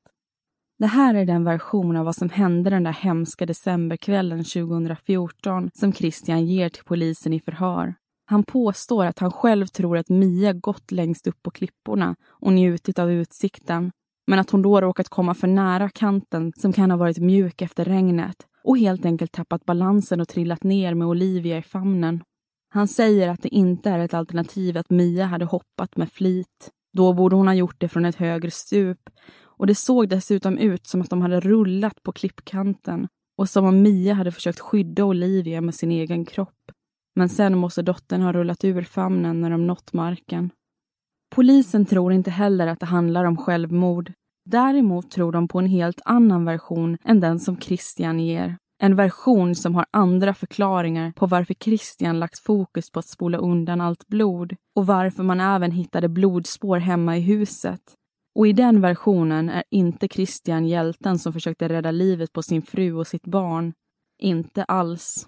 Det 0.78 0.86
här 0.86 1.14
är 1.14 1.24
den 1.24 1.44
version 1.44 1.96
av 1.96 2.04
vad 2.04 2.16
som 2.16 2.30
hände 2.30 2.70
den 2.70 2.84
där 2.84 2.92
hemska 2.92 3.46
decemberkvällen 3.46 4.44
2014 4.44 5.70
som 5.72 5.92
Christian 5.92 6.46
ger 6.46 6.68
till 6.68 6.84
polisen 6.84 7.32
i 7.32 7.40
förhör. 7.40 7.94
Han 8.26 8.44
påstår 8.44 9.04
att 9.04 9.18
han 9.18 9.32
själv 9.32 9.66
tror 9.66 9.98
att 9.98 10.08
Mia 10.08 10.52
gått 10.52 10.90
längst 10.92 11.26
upp 11.26 11.42
på 11.42 11.50
klipporna 11.50 12.16
och 12.28 12.52
njutit 12.52 12.98
av 12.98 13.12
utsikten 13.12 13.90
men 14.30 14.38
att 14.38 14.50
hon 14.50 14.62
då 14.62 14.80
råkat 14.80 15.08
komma 15.08 15.34
för 15.34 15.46
nära 15.46 15.88
kanten 15.88 16.52
som 16.56 16.72
kan 16.72 16.90
ha 16.90 16.98
varit 16.98 17.18
mjuk 17.18 17.62
efter 17.62 17.84
regnet 17.84 18.36
och 18.64 18.78
helt 18.78 19.04
enkelt 19.04 19.32
tappat 19.32 19.64
balansen 19.64 20.20
och 20.20 20.28
trillat 20.28 20.62
ner 20.62 20.94
med 20.94 21.08
Olivia 21.08 21.58
i 21.58 21.62
famnen. 21.62 22.22
Han 22.68 22.88
säger 22.88 23.28
att 23.28 23.42
det 23.42 23.48
inte 23.48 23.90
är 23.90 23.98
ett 23.98 24.14
alternativ 24.14 24.78
att 24.78 24.90
Mia 24.90 25.26
hade 25.26 25.44
hoppat 25.44 25.96
med 25.96 26.12
flit. 26.12 26.70
Då 26.92 27.12
borde 27.12 27.36
hon 27.36 27.46
ha 27.46 27.54
gjort 27.54 27.80
det 27.80 27.88
från 27.88 28.04
ett 28.04 28.16
högre 28.16 28.50
stup 28.50 29.10
och 29.42 29.66
det 29.66 29.74
såg 29.74 30.08
dessutom 30.08 30.58
ut 30.58 30.86
som 30.86 31.00
att 31.00 31.10
de 31.10 31.22
hade 31.22 31.40
rullat 31.40 32.02
på 32.02 32.12
klippkanten 32.12 33.08
och 33.38 33.48
som 33.48 33.64
om 33.64 33.82
Mia 33.82 34.14
hade 34.14 34.32
försökt 34.32 34.60
skydda 34.60 35.04
Olivia 35.04 35.60
med 35.60 35.74
sin 35.74 35.90
egen 35.90 36.24
kropp. 36.24 36.72
Men 37.16 37.28
sen 37.28 37.58
måste 37.58 37.82
dottern 37.82 38.22
ha 38.22 38.32
rullat 38.32 38.64
ur 38.64 38.82
famnen 38.82 39.40
när 39.40 39.50
de 39.50 39.66
nått 39.66 39.92
marken. 39.92 40.50
Polisen 41.34 41.86
tror 41.86 42.12
inte 42.12 42.30
heller 42.30 42.66
att 42.66 42.80
det 42.80 42.86
handlar 42.86 43.24
om 43.24 43.36
självmord. 43.36 44.12
Däremot 44.44 45.10
tror 45.10 45.32
de 45.32 45.48
på 45.48 45.58
en 45.58 45.66
helt 45.66 46.00
annan 46.04 46.44
version 46.44 46.98
än 47.04 47.20
den 47.20 47.40
som 47.40 47.60
Christian 47.60 48.20
ger. 48.20 48.56
En 48.82 48.96
version 48.96 49.54
som 49.54 49.74
har 49.74 49.86
andra 49.90 50.34
förklaringar 50.34 51.12
på 51.12 51.26
varför 51.26 51.54
Christian 51.54 52.18
lagt 52.18 52.38
fokus 52.38 52.90
på 52.90 52.98
att 52.98 53.08
spola 53.08 53.38
undan 53.38 53.80
allt 53.80 54.06
blod 54.08 54.56
och 54.76 54.86
varför 54.86 55.22
man 55.22 55.40
även 55.40 55.72
hittade 55.72 56.08
blodspår 56.08 56.78
hemma 56.78 57.16
i 57.16 57.20
huset. 57.20 57.80
Och 58.34 58.46
i 58.46 58.52
den 58.52 58.80
versionen 58.80 59.48
är 59.48 59.64
inte 59.70 60.08
Christian 60.08 60.66
hjälten 60.66 61.18
som 61.18 61.32
försökte 61.32 61.68
rädda 61.68 61.90
livet 61.90 62.32
på 62.32 62.42
sin 62.42 62.62
fru 62.62 62.92
och 62.92 63.06
sitt 63.06 63.26
barn. 63.26 63.72
Inte 64.18 64.64
alls. 64.64 65.26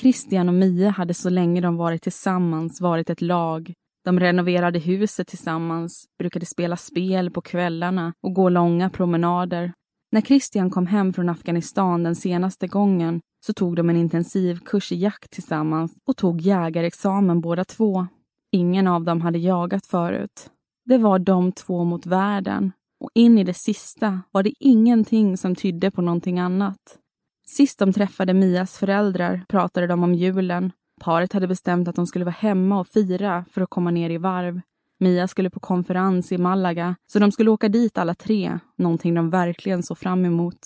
Christian 0.00 0.48
och 0.48 0.54
Mia 0.54 0.90
hade 0.90 1.14
så 1.14 1.30
länge 1.30 1.60
de 1.60 1.76
varit 1.76 2.02
tillsammans 2.02 2.80
varit 2.80 3.10
ett 3.10 3.20
lag. 3.20 3.72
De 4.04 4.20
renoverade 4.20 4.78
huset 4.78 5.26
tillsammans, 5.26 6.04
brukade 6.18 6.46
spela 6.46 6.76
spel 6.76 7.30
på 7.30 7.40
kvällarna 7.40 8.12
och 8.22 8.34
gå 8.34 8.48
långa 8.48 8.90
promenader. 8.90 9.72
När 10.12 10.20
Christian 10.20 10.70
kom 10.70 10.86
hem 10.86 11.12
från 11.12 11.28
Afghanistan 11.28 12.02
den 12.02 12.14
senaste 12.14 12.66
gången 12.66 13.20
så 13.46 13.52
tog 13.52 13.76
de 13.76 13.90
en 13.90 13.96
intensivkurs 13.96 14.92
i 14.92 14.96
jakt 14.96 15.30
tillsammans 15.30 15.96
och 16.08 16.16
tog 16.16 16.40
jägarexamen 16.40 17.40
båda 17.40 17.64
två. 17.64 18.06
Ingen 18.52 18.86
av 18.86 19.04
dem 19.04 19.20
hade 19.20 19.38
jagat 19.38 19.86
förut. 19.86 20.50
Det 20.84 20.98
var 20.98 21.18
de 21.18 21.52
två 21.52 21.84
mot 21.84 22.06
världen 22.06 22.72
och 23.00 23.10
in 23.14 23.38
i 23.38 23.44
det 23.44 23.54
sista 23.54 24.20
var 24.30 24.42
det 24.42 24.52
ingenting 24.60 25.36
som 25.36 25.54
tydde 25.54 25.90
på 25.90 26.02
någonting 26.02 26.38
annat. 26.38 26.98
Sist 27.46 27.78
de 27.78 27.92
träffade 27.92 28.34
Mias 28.34 28.78
föräldrar 28.78 29.44
pratade 29.48 29.86
de 29.86 30.02
om 30.02 30.14
julen. 30.14 30.72
Paret 31.00 31.32
hade 31.32 31.46
bestämt 31.46 31.88
att 31.88 31.96
de 31.96 32.06
skulle 32.06 32.24
vara 32.24 32.34
hemma 32.38 32.80
och 32.80 32.86
fira 32.86 33.44
för 33.50 33.60
att 33.60 33.70
komma 33.70 33.90
ner 33.90 34.10
i 34.10 34.18
varv. 34.18 34.60
Mia 35.00 35.28
skulle 35.28 35.50
på 35.50 35.60
konferens 35.60 36.32
i 36.32 36.38
Malaga, 36.38 36.96
så 37.06 37.18
de 37.18 37.32
skulle 37.32 37.50
åka 37.50 37.68
dit 37.68 37.98
alla 37.98 38.14
tre, 38.14 38.58
någonting 38.78 39.14
de 39.14 39.30
verkligen 39.30 39.82
såg 39.82 39.98
fram 39.98 40.24
emot. 40.24 40.58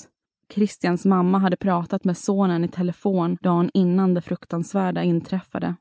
Christians 0.53 1.05
mamma 1.05 1.39
hade 1.39 1.57
pratat 1.57 2.05
med 2.05 2.17
sonen 2.17 2.65
i 2.65 2.69
telefon 2.69 3.37
dagen 3.41 3.71
innan 3.75 4.15
det 4.15 4.23
fruktansvärda 4.23 5.03
inträffade. 5.03 5.75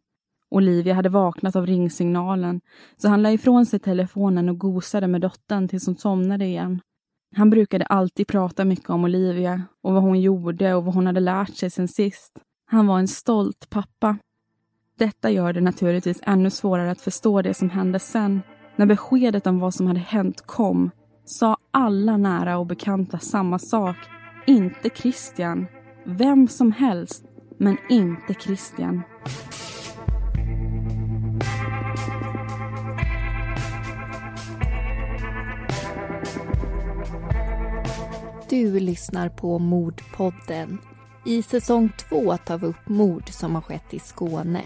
Olivia 0.50 0.94
hade 0.94 1.10
vaknat 1.10 1.56
av 1.56 1.66
ringsignalen, 1.66 2.62
så 2.98 3.10
han 3.10 3.22
la 3.22 3.32
ifrån 3.32 3.66
sig 3.66 3.80
telefonen 3.80 4.50
och 4.50 4.58
gosade 4.58 5.08
med 5.08 5.22
dottern 5.22 5.68
tills 5.68 5.86
hon 5.86 5.96
somnade 5.96 6.46
igen. 6.46 6.82
Han 7.36 7.50
brukade 7.50 7.86
alltid 7.86 8.28
prata 8.28 8.66
mycket 8.66 8.90
om 8.90 9.04
Olivia 9.04 9.62
och 9.84 9.94
vad 9.94 10.04
hon 10.04 10.22
gjorde 10.22 10.74
och 10.74 10.86
vad 10.86 10.96
hon 10.96 11.08
hade 11.08 11.20
lärt 11.20 11.56
sig 11.56 11.70
sen 11.70 11.88
sist. 11.88 12.40
Han 12.72 12.88
var 12.88 13.00
en 13.00 13.08
stolt 13.08 13.70
pappa. 13.70 14.18
Detta 15.00 15.30
gör 15.30 15.54
det 15.54 15.62
naturligtvis 15.62 16.20
ännu 16.24 16.50
svårare 16.50 16.92
att 16.92 17.02
förstå 17.02 17.42
det 17.42 17.54
som 17.54 17.70
hände 17.70 18.00
sen. 18.00 18.42
När 18.76 18.86
beskedet 18.86 19.48
om 19.48 19.60
vad 19.60 19.74
som 19.74 19.88
hade 19.88 20.00
hänt 20.00 20.42
kom 20.42 20.92
sa 21.26 21.58
alla 21.72 22.18
nära 22.18 22.58
och 22.58 22.66
bekanta 22.66 23.20
samma 23.20 23.60
sak. 23.60 23.96
Inte 24.48 24.90
Christian. 24.90 25.66
Vem 26.06 26.48
som 26.48 26.72
helst, 26.72 27.26
men 27.58 27.78
inte 27.90 28.34
Christian. 28.34 29.02
Du 38.50 38.80
lyssnar 38.80 39.30
på 39.30 39.60
Mordpodden. 39.60 40.78
I 41.26 41.44
säsong 41.44 41.90
två 42.10 42.38
tar 42.38 42.58
vi 42.58 42.68
upp 42.68 42.90
mord 42.90 43.30
som 43.30 43.56
har 43.56 43.62
skett 43.62 43.94
i 43.94 44.00
Skåne. 44.00 44.62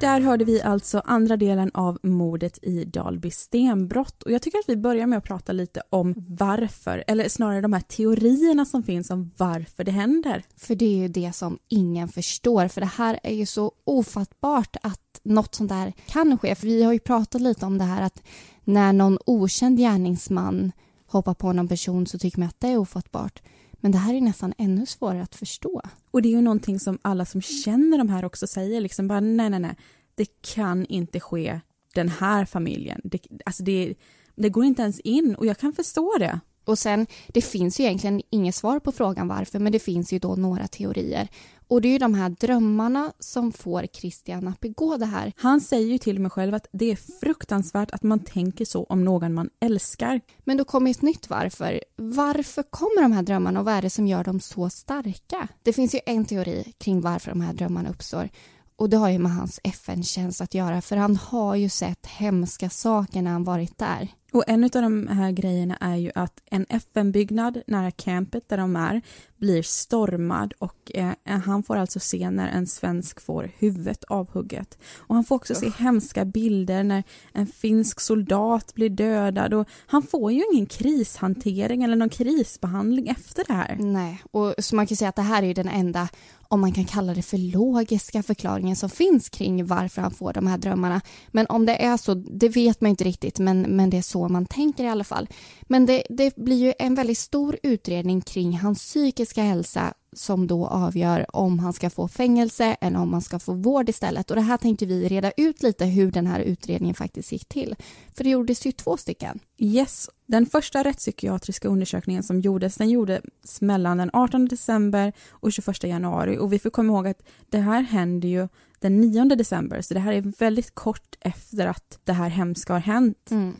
Där 0.00 0.20
hörde 0.20 0.44
vi 0.44 0.62
alltså 0.62 1.02
andra 1.04 1.36
delen 1.36 1.70
av 1.74 1.98
mordet 2.02 2.58
i 2.62 2.84
Dalby 2.84 3.30
stenbrott 3.30 4.22
och 4.22 4.32
jag 4.32 4.42
tycker 4.42 4.58
att 4.58 4.68
vi 4.68 4.76
börjar 4.76 5.06
med 5.06 5.18
att 5.18 5.24
prata 5.24 5.52
lite 5.52 5.82
om 5.90 6.14
varför, 6.28 7.04
eller 7.06 7.28
snarare 7.28 7.60
de 7.60 7.72
här 7.72 7.80
teorierna 7.80 8.64
som 8.64 8.82
finns 8.82 9.10
om 9.10 9.30
varför 9.36 9.84
det 9.84 9.90
händer. 9.90 10.42
För 10.56 10.74
det 10.74 10.84
är 10.84 10.98
ju 10.98 11.08
det 11.08 11.32
som 11.34 11.58
ingen 11.68 12.08
förstår, 12.08 12.68
för 12.68 12.80
det 12.80 12.86
här 12.86 13.20
är 13.22 13.34
ju 13.34 13.46
så 13.46 13.72
ofattbart 13.84 14.76
att 14.82 15.20
något 15.22 15.54
sånt 15.54 15.70
där 15.70 15.92
kan 16.06 16.38
ske. 16.38 16.54
För 16.54 16.66
vi 16.66 16.82
har 16.82 16.92
ju 16.92 16.98
pratat 16.98 17.40
lite 17.40 17.66
om 17.66 17.78
det 17.78 17.84
här 17.84 18.02
att 18.02 18.22
när 18.64 18.92
någon 18.92 19.18
okänd 19.26 19.78
gärningsman 19.78 20.72
hoppar 21.06 21.34
på 21.34 21.52
någon 21.52 21.68
person 21.68 22.06
så 22.06 22.18
tycker 22.18 22.38
man 22.38 22.48
att 22.48 22.60
det 22.60 22.68
är 22.68 22.78
ofattbart. 22.78 23.42
Men 23.80 23.92
det 23.92 23.98
här 23.98 24.14
är 24.14 24.20
nästan 24.20 24.54
ännu 24.58 24.86
svårare 24.86 25.22
att 25.22 25.34
förstå. 25.34 25.82
Och 26.10 26.22
det 26.22 26.28
är 26.28 26.30
ju 26.30 26.40
någonting 26.40 26.80
som 26.80 26.98
alla 27.02 27.24
som 27.24 27.42
känner 27.42 27.98
de 27.98 28.08
här 28.08 28.24
också 28.24 28.46
säger, 28.46 28.80
liksom 28.80 29.08
bara 29.08 29.20
nej, 29.20 29.50
nej, 29.50 29.60
nej, 29.60 29.76
det 30.14 30.42
kan 30.54 30.86
inte 30.86 31.20
ske 31.20 31.60
den 31.94 32.08
här 32.08 32.44
familjen. 32.44 33.00
Det, 33.04 33.20
alltså 33.46 33.62
det, 33.62 33.94
det 34.34 34.48
går 34.48 34.64
inte 34.64 34.82
ens 34.82 35.00
in 35.00 35.34
och 35.34 35.46
jag 35.46 35.58
kan 35.58 35.72
förstå 35.72 36.16
det. 36.18 36.40
Och 36.68 36.78
sen, 36.78 37.06
det 37.28 37.42
finns 37.42 37.80
ju 37.80 37.84
egentligen 37.84 38.22
inget 38.30 38.54
svar 38.54 38.78
på 38.80 38.92
frågan 38.92 39.28
varför, 39.28 39.58
men 39.58 39.72
det 39.72 39.78
finns 39.78 40.12
ju 40.12 40.18
då 40.18 40.34
några 40.34 40.66
teorier. 40.66 41.28
Och 41.68 41.80
det 41.80 41.88
är 41.88 41.92
ju 41.92 41.98
de 41.98 42.14
här 42.14 42.28
drömmarna 42.28 43.12
som 43.18 43.52
får 43.52 43.86
Christian 43.92 44.48
att 44.48 44.60
begå 44.60 44.96
det 44.96 45.06
här. 45.06 45.32
Han 45.36 45.60
säger 45.60 45.86
ju 45.86 45.98
till 45.98 46.20
mig 46.20 46.30
själv 46.30 46.54
att 46.54 46.66
det 46.72 46.90
är 46.90 46.96
fruktansvärt 47.20 47.90
att 47.90 48.02
man 48.02 48.18
tänker 48.18 48.64
så 48.64 48.84
om 48.84 49.04
någon 49.04 49.34
man 49.34 49.50
älskar. 49.60 50.20
Men 50.44 50.56
då 50.56 50.64
kommer 50.64 50.90
ett 50.90 51.02
nytt 51.02 51.30
varför. 51.30 51.80
Varför 51.96 52.62
kommer 52.62 53.02
de 53.02 53.12
här 53.12 53.22
drömmarna 53.22 53.58
och 53.60 53.64
vad 53.64 53.74
är 53.74 53.82
det 53.82 53.90
som 53.90 54.06
gör 54.06 54.24
dem 54.24 54.40
så 54.40 54.70
starka? 54.70 55.48
Det 55.62 55.72
finns 55.72 55.94
ju 55.94 56.00
en 56.06 56.24
teori 56.24 56.72
kring 56.78 57.00
varför 57.00 57.30
de 57.30 57.40
här 57.40 57.52
drömmarna 57.52 57.90
uppstår. 57.90 58.28
Och 58.76 58.90
det 58.90 58.96
har 58.96 59.08
ju 59.08 59.18
med 59.18 59.32
hans 59.32 59.60
FN-tjänst 59.64 60.40
att 60.40 60.54
göra 60.54 60.80
för 60.80 60.96
han 60.96 61.16
har 61.16 61.54
ju 61.54 61.68
sett 61.68 62.06
hemska 62.06 62.70
saker 62.70 63.22
när 63.22 63.30
han 63.30 63.44
varit 63.44 63.78
där. 63.78 64.08
Och 64.32 64.44
en 64.46 64.64
av 64.64 64.70
de 64.70 65.08
här 65.08 65.30
grejerna 65.30 65.76
är 65.80 65.96
ju 65.96 66.10
att 66.14 66.40
en 66.50 66.66
FN-byggnad 66.68 67.62
nära 67.66 67.90
campet 67.90 68.48
där 68.48 68.56
de 68.56 68.76
är 68.76 69.02
blir 69.36 69.62
stormad 69.62 70.54
och 70.58 70.92
eh, 70.94 71.12
han 71.24 71.62
får 71.62 71.76
alltså 71.76 72.00
se 72.00 72.30
när 72.30 72.48
en 72.48 72.66
svensk 72.66 73.20
får 73.20 73.50
huvudet 73.58 74.04
avhugget. 74.04 74.78
Och 74.96 75.14
han 75.14 75.24
får 75.24 75.36
också 75.36 75.54
se 75.54 75.70
hemska 75.78 76.24
bilder 76.24 76.84
när 76.84 77.02
en 77.32 77.46
finsk 77.46 78.00
soldat 78.00 78.74
blir 78.74 78.90
dödad 78.90 79.54
och 79.54 79.68
han 79.86 80.02
får 80.02 80.32
ju 80.32 80.44
ingen 80.52 80.66
krishantering 80.66 81.82
eller 81.82 81.96
någon 81.96 82.08
krisbehandling 82.08 83.08
efter 83.08 83.44
det 83.46 83.52
här. 83.52 83.76
Nej, 83.80 84.22
och 84.30 84.54
så 84.58 84.76
man 84.76 84.86
kan 84.86 84.96
säga 84.96 85.08
att 85.08 85.16
det 85.16 85.22
här 85.22 85.42
är 85.42 85.46
ju 85.46 85.54
den 85.54 85.68
enda 85.68 86.08
om 86.48 86.60
man 86.60 86.72
kan 86.72 86.84
kalla 86.84 87.14
det 87.14 87.22
för 87.22 87.38
logiska 87.38 88.22
förklaringen 88.22 88.76
som 88.76 88.90
finns 88.90 89.28
kring 89.28 89.66
varför 89.66 90.02
han 90.02 90.10
får 90.10 90.32
de 90.32 90.46
här 90.46 90.58
drömmarna. 90.58 91.00
Men 91.28 91.46
om 91.46 91.66
det 91.66 91.82
är 91.84 91.96
så, 91.96 92.14
det 92.14 92.48
vet 92.48 92.80
man 92.80 92.90
inte 92.90 93.04
riktigt, 93.04 93.38
men, 93.38 93.60
men 93.60 93.90
det 93.90 93.96
är 93.96 94.02
så 94.02 94.28
man 94.28 94.46
tänker 94.46 94.84
i 94.84 94.88
alla 94.88 95.04
fall. 95.04 95.28
Men 95.62 95.86
det, 95.86 96.02
det 96.10 96.36
blir 96.36 96.56
ju 96.56 96.72
en 96.78 96.94
väldigt 96.94 97.18
stor 97.18 97.58
utredning 97.62 98.20
kring 98.20 98.58
hans 98.58 98.78
psykiska 98.78 99.42
hälsa 99.42 99.94
som 100.12 100.46
då 100.46 100.66
avgör 100.66 101.36
om 101.36 101.58
han 101.58 101.72
ska 101.72 101.90
få 101.90 102.08
fängelse 102.08 102.76
eller 102.80 102.98
om 102.98 103.12
han 103.12 103.22
ska 103.22 103.38
få 103.38 103.52
vård 103.52 103.88
istället. 103.88 104.30
Och 104.30 104.36
det 104.36 104.42
här 104.42 104.56
tänkte 104.56 104.86
vi 104.86 105.08
reda 105.08 105.32
ut 105.36 105.62
lite 105.62 105.84
hur 105.84 106.10
den 106.10 106.26
här 106.26 106.40
utredningen 106.40 106.94
faktiskt 106.94 107.32
gick 107.32 107.48
till. 107.48 107.76
För 108.16 108.24
det 108.24 108.30
gjordes 108.30 108.66
ju 108.66 108.72
två 108.72 108.96
stycken. 108.96 109.38
Yes. 109.58 110.10
Den 110.26 110.46
första 110.46 110.84
rättspsykiatriska 110.84 111.68
undersökningen 111.68 112.22
som 112.22 112.40
gjordes, 112.40 112.76
den 112.76 112.90
gjordes 112.90 113.22
mellan 113.60 113.98
den 113.98 114.10
18 114.12 114.46
december 114.46 115.12
och 115.30 115.52
21 115.52 115.84
januari. 115.84 116.38
Och 116.38 116.52
vi 116.52 116.58
får 116.58 116.70
komma 116.70 116.92
ihåg 116.92 117.08
att 117.08 117.22
det 117.48 117.58
här 117.58 117.82
händer 117.82 118.28
ju 118.28 118.48
den 118.80 119.00
9 119.00 119.24
december, 119.24 119.82
så 119.82 119.94
det 119.94 120.00
här 120.00 120.12
är 120.12 120.32
väldigt 120.38 120.74
kort 120.74 121.16
efter 121.20 121.66
att 121.66 121.98
det 122.04 122.12
här 122.12 122.28
hemska 122.28 122.72
har 122.72 122.80
hänt. 122.80 123.30
Mm. 123.30 123.54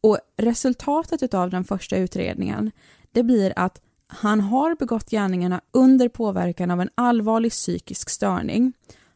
Och 0.00 0.18
resultatet 0.36 1.34
av 1.34 1.50
den 1.50 1.64
första 1.64 1.96
utredningen, 1.96 2.70
det 3.12 3.22
blir 3.22 3.52
att 3.56 3.80
han 4.08 4.40
har 4.40 4.74
begått 4.74 5.10
gärningarna 5.10 5.60
under 5.72 6.08
påverkan 6.08 6.70
av 6.70 6.80
en 6.80 6.90
allvarlig 6.94 7.52
psykisk 7.52 8.10
störning. 8.10 8.72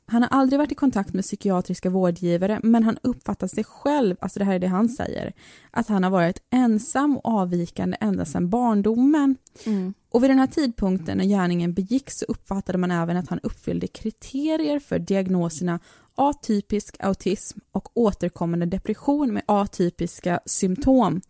Han 0.07 0.23
har 0.23 0.29
aldrig 0.29 0.59
varit 0.59 0.73
i 0.73 0.75
kontakt 0.75 1.15
med 1.15 1.25
psykiatriska 1.25 1.91
vårdgivare 1.91 2.61
men 2.63 2.85
han 2.85 2.99
uppfattar 3.03 3.47
sig 3.47 3.65
själv, 3.65 4.17
alltså 4.21 4.39
det 4.39 4.45
här 4.45 4.55
är 4.55 4.59
det 4.59 4.67
han 4.67 4.89
säger, 4.89 5.33
att 5.71 5.89
han 5.89 6.05
har 6.05 6.11
varit 6.11 6.43
ensam 6.51 7.17
och 7.17 7.27
avvikande 7.27 7.97
ända 8.01 8.25
sedan 8.25 8.51
barndomen. 8.51 9.37
Mm. 9.67 9.95
Och 10.11 10.23
vid 10.23 10.31
den 10.31 10.39
här 10.39 10.47
tidpunkten 10.47 11.19
när 11.19 11.25
gärningen 11.25 11.75
begicks 11.75 12.19
så 12.19 12.25
uppfattade 12.29 12.79
man 12.79 12.91
även 12.91 13.17
att 13.17 13.29
han 13.29 13.41
uppfyllde 13.43 13.87
kriterier 13.87 14.79
för 14.79 14.99
diagnoserna 14.99 15.81
atypisk 16.15 16.97
autism 16.99 17.59
och 17.73 17.89
återkommande 17.95 18.67
depression 18.67 19.33
med 19.33 19.43
atypiska 19.47 20.41
symptom. 20.47 21.21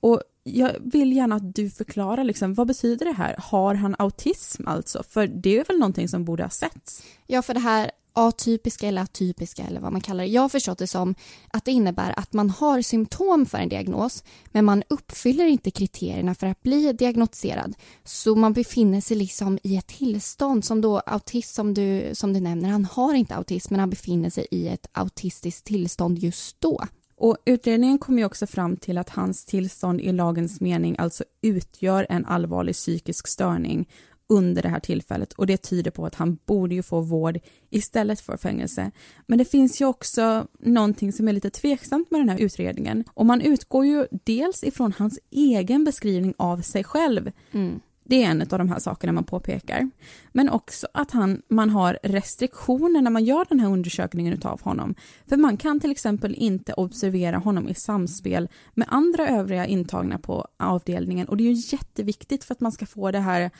Och 0.00 0.22
jag 0.44 0.70
vill 0.80 1.12
gärna 1.12 1.34
att 1.34 1.54
du 1.54 1.70
förklarar, 1.70 2.24
liksom, 2.24 2.54
vad 2.54 2.66
betyder 2.66 3.06
det 3.06 3.12
här? 3.12 3.36
Har 3.38 3.74
han 3.74 3.96
autism 3.98 4.68
alltså? 4.68 5.02
För 5.08 5.26
det 5.26 5.58
är 5.58 5.64
väl 5.64 5.78
någonting 5.78 6.08
som 6.08 6.24
borde 6.24 6.42
ha 6.42 6.50
setts? 6.50 7.02
Ja, 7.26 7.42
för 7.42 7.54
det 7.54 7.60
här 7.60 7.90
atypiska 8.12 8.88
eller 8.88 9.02
atypiska 9.02 9.62
eller 9.62 9.80
vad 9.80 9.92
man 9.92 10.00
kallar 10.00 10.24
det. 10.24 10.30
Jag 10.30 10.42
har 10.42 10.48
förstått 10.48 10.78
det 10.78 10.86
som 10.86 11.14
att 11.52 11.64
det 11.64 11.72
innebär 11.72 12.14
att 12.16 12.32
man 12.32 12.50
har 12.50 12.82
symptom 12.82 13.46
för 13.46 13.58
en 13.58 13.68
diagnos 13.68 14.24
men 14.46 14.64
man 14.64 14.82
uppfyller 14.88 15.44
inte 15.44 15.70
kriterierna 15.70 16.34
för 16.34 16.46
att 16.46 16.62
bli 16.62 16.92
diagnostiserad. 16.92 17.74
Så 18.04 18.34
man 18.34 18.52
befinner 18.52 19.00
sig 19.00 19.16
liksom 19.16 19.58
i 19.62 19.76
ett 19.76 19.86
tillstånd 19.86 20.64
som 20.64 20.80
då 20.80 20.98
autist 20.98 21.54
som 21.54 21.74
du, 21.74 22.10
som 22.12 22.32
du 22.32 22.40
nämner, 22.40 22.68
han 22.68 22.84
har 22.84 23.14
inte 23.14 23.36
autism 23.36 23.74
men 23.74 23.80
han 23.80 23.90
befinner 23.90 24.30
sig 24.30 24.46
i 24.50 24.68
ett 24.68 24.86
autistiskt 24.92 25.66
tillstånd 25.66 26.18
just 26.18 26.60
då. 26.60 26.86
Och 27.22 27.36
utredningen 27.44 27.98
kom 27.98 28.18
ju 28.18 28.24
också 28.24 28.46
fram 28.46 28.76
till 28.76 28.98
att 28.98 29.10
hans 29.10 29.44
tillstånd 29.44 30.00
i 30.00 30.12
lagens 30.12 30.60
mening 30.60 30.96
alltså 30.98 31.24
utgör 31.42 32.06
en 32.08 32.26
allvarlig 32.26 32.74
psykisk 32.74 33.28
störning 33.28 33.88
under 34.28 34.62
det 34.62 34.68
här 34.68 34.80
tillfället 34.80 35.32
och 35.32 35.46
det 35.46 35.56
tyder 35.56 35.90
på 35.90 36.06
att 36.06 36.14
han 36.14 36.38
borde 36.46 36.74
ju 36.74 36.82
få 36.82 37.00
vård 37.00 37.38
istället 37.70 38.20
för 38.20 38.36
fängelse. 38.36 38.90
Men 39.26 39.38
det 39.38 39.44
finns 39.44 39.80
ju 39.80 39.84
också 39.84 40.46
någonting 40.58 41.12
som 41.12 41.28
är 41.28 41.32
lite 41.32 41.50
tveksamt 41.50 42.10
med 42.10 42.20
den 42.20 42.28
här 42.28 42.38
utredningen 42.38 43.04
och 43.14 43.26
man 43.26 43.40
utgår 43.40 43.86
ju 43.86 44.06
dels 44.24 44.64
ifrån 44.64 44.94
hans 44.98 45.18
egen 45.30 45.84
beskrivning 45.84 46.34
av 46.36 46.60
sig 46.60 46.84
själv. 46.84 47.32
Mm. 47.52 47.80
Det 48.12 48.22
är 48.22 48.30
en 48.30 48.42
av 48.42 48.58
de 48.58 48.68
här 48.68 48.78
sakerna 48.78 49.12
man 49.12 49.24
påpekar. 49.24 49.90
Men 50.32 50.48
också 50.48 50.86
att 50.94 51.10
han, 51.10 51.42
man 51.48 51.70
har 51.70 51.98
restriktioner 52.02 53.02
när 53.02 53.10
man 53.10 53.24
gör 53.24 53.46
den 53.48 53.60
här 53.60 53.68
undersökningen 53.68 54.40
av 54.44 54.62
honom. 54.62 54.94
För 55.26 55.36
man 55.36 55.56
kan 55.56 55.80
till 55.80 55.90
exempel 55.90 56.34
inte 56.34 56.72
observera 56.72 57.38
honom 57.38 57.68
i 57.68 57.74
samspel 57.74 58.48
med 58.74 58.88
andra 58.90 59.28
övriga 59.28 59.66
intagna 59.66 60.18
på 60.18 60.46
avdelningen 60.56 61.28
och 61.28 61.36
det 61.36 61.44
är 61.44 61.52
ju 61.52 61.76
jätteviktigt 61.76 62.44
för 62.44 62.54
att 62.54 62.60
man 62.60 62.72
ska 62.72 62.86
få 62.86 63.10
det 63.10 63.18
här 63.18 63.50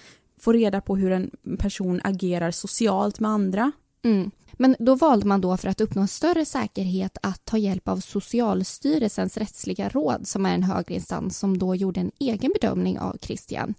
få 0.41 0.53
reda 0.53 0.81
på 0.81 0.97
hur 0.97 1.13
en 1.13 1.31
person 1.59 2.01
agerar 2.05 2.51
socialt 2.51 3.21
med 3.21 3.31
andra. 3.31 3.73
Mm. 4.05 4.31
Men 4.53 4.77
då 4.79 4.95
valde 4.95 5.27
man 5.27 5.41
då 5.41 5.57
för 5.57 5.69
att 5.69 5.81
uppnå 5.81 6.03
en 6.03 6.09
större 6.09 6.45
säkerhet 6.45 7.19
att 7.23 7.45
ta 7.45 7.59
hjälp 7.59 7.89
av 7.89 7.97
Socialstyrelsens 7.97 9.37
rättsliga 9.37 9.89
råd 9.89 10.27
som 10.29 10.47
är 10.47 10.55
en 10.55 10.63
högre 10.63 10.95
instans 10.95 11.39
som 11.39 11.59
då 11.59 11.75
gjorde 11.75 12.01
en 12.01 12.11
egen 12.19 12.53
bedömning 12.61 12.99
av 12.99 13.17
Christian. 13.21 13.75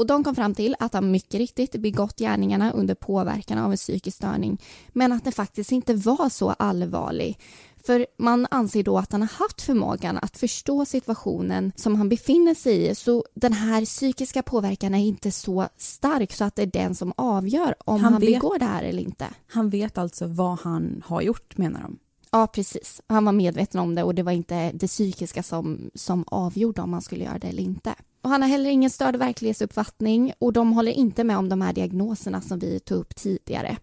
Och 0.00 0.06
de 0.06 0.24
kom 0.24 0.34
fram 0.34 0.54
till 0.54 0.76
att 0.78 0.94
han 0.94 1.10
mycket 1.10 1.34
riktigt 1.34 1.72
begått 1.72 2.18
gärningarna 2.18 2.72
under 2.72 2.94
påverkan 2.94 3.58
av 3.58 3.70
en 3.70 3.76
psykisk 3.76 4.16
störning 4.16 4.60
men 4.88 5.12
att 5.12 5.24
den 5.24 5.32
faktiskt 5.32 5.72
inte 5.72 5.94
var 5.94 6.28
så 6.28 6.50
allvarlig. 6.50 7.38
För 7.86 8.06
man 8.18 8.46
anser 8.50 8.82
då 8.82 8.98
att 8.98 9.12
han 9.12 9.20
har 9.20 9.28
haft 9.28 9.62
förmågan 9.62 10.18
att 10.22 10.38
förstå 10.38 10.84
situationen 10.84 11.72
som 11.76 11.94
han 11.94 12.08
befinner 12.08 12.54
sig 12.54 12.88
i. 12.88 12.94
Så 12.94 13.24
den 13.34 13.52
här 13.52 13.84
psykiska 13.84 14.42
påverkan 14.42 14.94
är 14.94 14.98
inte 14.98 15.32
så 15.32 15.68
stark 15.76 16.32
så 16.32 16.44
att 16.44 16.56
det 16.56 16.62
är 16.62 16.66
den 16.66 16.94
som 16.94 17.12
avgör 17.16 17.74
om 17.78 18.00
han, 18.00 18.12
han 18.12 18.20
vet, 18.20 18.34
begår 18.34 18.58
det 18.58 18.64
här 18.64 18.82
eller 18.82 19.02
inte. 19.02 19.26
Han 19.46 19.70
vet 19.70 19.98
alltså 19.98 20.26
vad 20.26 20.58
han 20.60 21.02
har 21.06 21.22
gjort 21.22 21.58
menar 21.58 21.80
de? 21.80 21.98
Ja, 22.30 22.46
precis. 22.46 23.00
Han 23.06 23.24
var 23.24 23.32
medveten 23.32 23.80
om 23.80 23.94
det 23.94 24.02
och 24.02 24.14
det 24.14 24.22
var 24.22 24.32
inte 24.32 24.72
det 24.72 24.86
psykiska 24.86 25.42
som, 25.42 25.90
som 25.94 26.24
avgjorde 26.26 26.82
om 26.82 26.92
han 26.92 27.02
skulle 27.02 27.24
göra 27.24 27.38
det 27.38 27.48
eller 27.48 27.62
inte. 27.62 27.94
Och 28.22 28.30
han 28.30 28.42
har 28.42 28.48
heller 28.48 28.70
ingen 28.70 28.90
störd 28.90 29.16
verklighetsuppfattning 29.16 30.32
och 30.38 30.52
de 30.52 30.72
håller 30.72 30.92
inte 30.92 31.24
med 31.24 31.38
om 31.38 31.48
de 31.48 31.60
här 31.60 31.72
diagnoserna 31.72 32.40
som 32.40 32.58
vi 32.58 32.80
tog 32.80 32.98
upp 32.98 33.16
tidigare. 33.16 33.76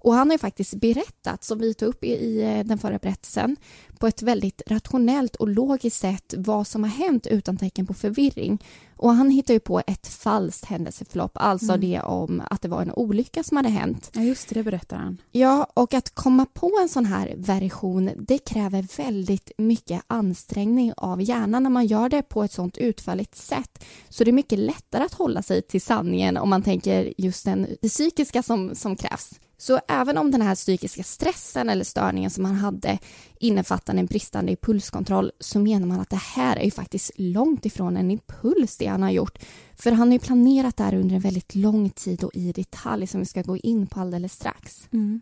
Och 0.00 0.14
han 0.14 0.28
har 0.28 0.34
ju 0.34 0.38
faktiskt 0.38 0.74
berättat, 0.74 1.44
som 1.44 1.58
vi 1.58 1.74
tog 1.74 1.88
upp 1.88 2.04
i, 2.04 2.42
eh, 2.42 2.66
den 2.66 2.78
förra 2.78 2.98
berättelsen, 2.98 3.56
på 3.98 4.06
ett 4.06 4.22
väldigt 4.22 4.62
rationellt 4.66 5.36
och 5.36 5.48
logiskt 5.48 6.00
sätt 6.00 6.34
vad 6.36 6.66
som 6.66 6.84
har 6.84 6.90
hänt 6.90 7.26
utan 7.26 7.56
tecken 7.56 7.86
på 7.86 7.94
förvirring. 7.94 8.64
Och 8.96 9.14
han 9.14 9.30
hittar 9.30 9.54
ju 9.54 9.60
på 9.60 9.82
ett 9.86 10.06
falskt 10.06 10.64
händelseförlopp, 10.64 11.32
alltså 11.34 11.72
mm. 11.72 11.80
det 11.80 12.00
om 12.00 12.42
att 12.50 12.62
det 12.62 12.68
var 12.68 12.82
en 12.82 12.92
olycka 12.92 13.42
som 13.42 13.56
hade 13.56 13.68
hänt. 13.68 14.10
Ja, 14.14 14.22
just 14.22 14.48
det, 14.48 14.54
det 14.54 14.62
berättar 14.62 14.96
han. 14.96 15.18
Ja, 15.30 15.66
och 15.74 15.94
att 15.94 16.14
komma 16.14 16.46
på 16.46 16.78
en 16.82 16.88
sån 16.88 17.06
här 17.06 17.34
version, 17.36 18.10
det 18.18 18.38
kräver 18.38 18.96
väldigt 18.96 19.52
mycket 19.58 20.02
ansträngning 20.06 20.92
av 20.96 21.22
hjärnan 21.22 21.62
när 21.62 21.70
man 21.70 21.86
gör 21.86 22.08
det 22.08 22.22
på 22.22 22.44
ett 22.44 22.52
sånt 22.52 22.78
utförligt 22.78 23.36
sätt. 23.36 23.84
Så 24.08 24.24
det 24.24 24.30
är 24.30 24.32
mycket 24.32 24.58
lättare 24.58 25.04
att 25.04 25.14
hålla 25.14 25.42
sig 25.42 25.62
till 25.62 25.82
sanningen 25.82 26.36
om 26.36 26.50
man 26.50 26.62
tänker 26.62 27.12
just 27.18 27.44
den, 27.44 27.66
psykiska 27.82 28.42
som, 28.42 28.74
som 28.74 28.96
krävs. 28.96 29.30
Så 29.60 29.80
även 29.88 30.18
om 30.18 30.30
den 30.30 30.42
här 30.42 30.54
psykiska 30.54 31.02
stressen 31.02 31.68
eller 31.68 31.84
störningen 31.84 32.30
som 32.30 32.44
han 32.44 32.54
hade 32.54 32.98
innefattade 33.40 33.98
en 33.98 34.06
bristande 34.06 34.50
impulskontroll 34.50 35.32
så 35.40 35.58
menar 35.58 35.86
man 35.86 36.00
att 36.00 36.10
det 36.10 36.16
här 36.16 36.56
är 36.56 36.64
ju 36.64 36.70
faktiskt 36.70 37.10
långt 37.16 37.66
ifrån 37.66 37.96
en 37.96 38.10
impuls 38.10 38.76
det 38.76 38.86
han 38.86 39.02
har 39.02 39.10
gjort. 39.10 39.38
För 39.76 39.92
han 39.92 40.08
har 40.08 40.12
ju 40.12 40.18
planerat 40.18 40.76
det 40.76 40.84
här 40.84 40.94
under 40.94 41.14
en 41.14 41.20
väldigt 41.20 41.54
lång 41.54 41.90
tid 41.90 42.24
och 42.24 42.30
i 42.34 42.52
detalj 42.52 43.06
som 43.06 43.20
vi 43.20 43.26
ska 43.26 43.42
gå 43.42 43.56
in 43.56 43.86
på 43.86 44.00
alldeles 44.00 44.32
strax. 44.32 44.88
Mm. 44.92 45.20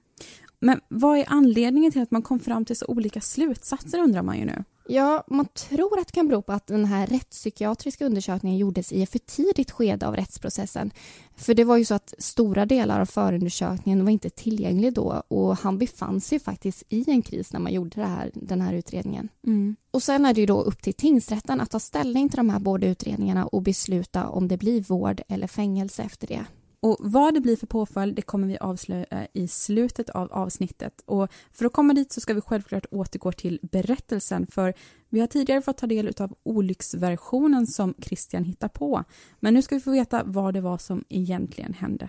Men 0.60 0.80
vad 0.88 1.18
är 1.18 1.24
anledningen 1.28 1.92
till 1.92 2.02
att 2.02 2.10
man 2.10 2.22
kom 2.22 2.40
fram 2.40 2.64
till 2.64 2.76
så 2.76 2.86
olika 2.86 3.20
slutsatser 3.20 3.98
undrar 3.98 4.22
man 4.22 4.38
ju 4.38 4.44
nu. 4.44 4.64
Ja, 4.90 5.24
man 5.26 5.46
tror 5.46 5.98
att 5.98 6.06
det 6.06 6.12
kan 6.12 6.28
bero 6.28 6.42
på 6.42 6.52
att 6.52 6.66
den 6.66 6.84
här 6.84 7.06
rättspsykiatriska 7.06 8.06
undersökningen 8.06 8.58
gjordes 8.58 8.92
i 8.92 9.02
ett 9.02 9.10
för 9.10 9.18
tidigt 9.18 9.70
skede 9.70 10.06
av 10.06 10.16
rättsprocessen. 10.16 10.90
För 11.36 11.54
det 11.54 11.64
var 11.64 11.76
ju 11.76 11.84
så 11.84 11.94
att 11.94 12.14
stora 12.18 12.66
delar 12.66 13.00
av 13.00 13.06
förundersökningen 13.06 14.04
var 14.04 14.10
inte 14.10 14.30
tillgänglig 14.30 14.92
då 14.92 15.22
och 15.28 15.56
han 15.56 15.78
befann 15.78 16.20
sig 16.20 16.38
faktiskt 16.38 16.82
i 16.88 17.10
en 17.10 17.22
kris 17.22 17.52
när 17.52 17.60
man 17.60 17.72
gjorde 17.72 18.04
här, 18.04 18.30
den 18.34 18.60
här 18.60 18.72
utredningen. 18.72 19.28
Mm. 19.46 19.76
Och 19.90 20.02
sen 20.02 20.24
är 20.24 20.34
det 20.34 20.40
ju 20.40 20.46
då 20.46 20.60
upp 20.60 20.82
till 20.82 20.94
tingsrätten 20.94 21.60
att 21.60 21.70
ta 21.70 21.80
ställning 21.80 22.28
till 22.28 22.36
de 22.36 22.50
här 22.50 22.60
båda 22.60 22.86
utredningarna 22.86 23.46
och 23.46 23.62
besluta 23.62 24.28
om 24.28 24.48
det 24.48 24.56
blir 24.56 24.82
vård 24.82 25.20
eller 25.28 25.46
fängelse 25.46 26.02
efter 26.02 26.26
det. 26.26 26.44
Och 26.80 26.96
vad 27.00 27.34
det 27.34 27.40
blir 27.40 27.56
för 27.56 27.66
påföljd 27.66 28.16
det 28.16 28.22
kommer 28.22 28.46
vi 28.46 28.58
avslöja 28.58 29.26
i 29.32 29.48
slutet 29.48 30.10
av 30.10 30.32
avsnittet. 30.32 31.02
Och 31.06 31.32
för 31.50 31.64
att 31.64 31.72
komma 31.72 31.94
dit 31.94 32.12
så 32.12 32.20
ska 32.20 32.34
vi 32.34 32.40
självklart 32.40 32.86
återgå 32.90 33.32
till 33.32 33.58
berättelsen 33.62 34.46
för 34.46 34.74
vi 35.08 35.20
har 35.20 35.26
tidigare 35.26 35.62
fått 35.62 35.76
ta 35.76 35.86
del 35.86 36.12
av 36.20 36.34
olycksversionen 36.42 37.66
som 37.66 37.94
Christian 38.02 38.44
hittar 38.44 38.68
på. 38.68 39.04
Men 39.40 39.54
nu 39.54 39.62
ska 39.62 39.74
vi 39.74 39.80
få 39.80 39.90
veta 39.90 40.22
vad 40.24 40.54
det 40.54 40.60
var 40.60 40.78
som 40.78 41.04
egentligen 41.08 41.74
hände. 41.74 42.08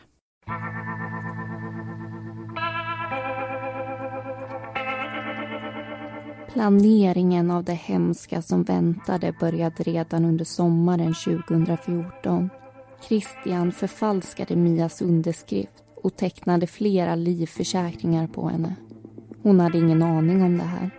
Planeringen 6.54 7.52
av 7.52 7.64
det 7.64 7.74
hemska 7.74 8.42
som 8.42 8.64
väntade 8.64 9.34
började 9.40 9.84
redan 9.84 10.26
under 10.26 10.46
sommaren 10.46 11.14
2014 11.14 12.50
Christian 13.08 13.72
förfalskade 13.72 14.56
Mias 14.56 15.02
underskrift 15.02 15.84
och 15.96 16.16
tecknade 16.16 16.68
flera 16.68 17.16
livförsäkringar 17.16 18.28
på 18.28 18.50
henne. 18.50 18.76
Hon 19.44 19.60
hade 19.60 19.78
ingen 19.78 20.04
aning 20.04 20.44
om 20.44 20.58
det 20.58 20.64
här. 20.64 20.90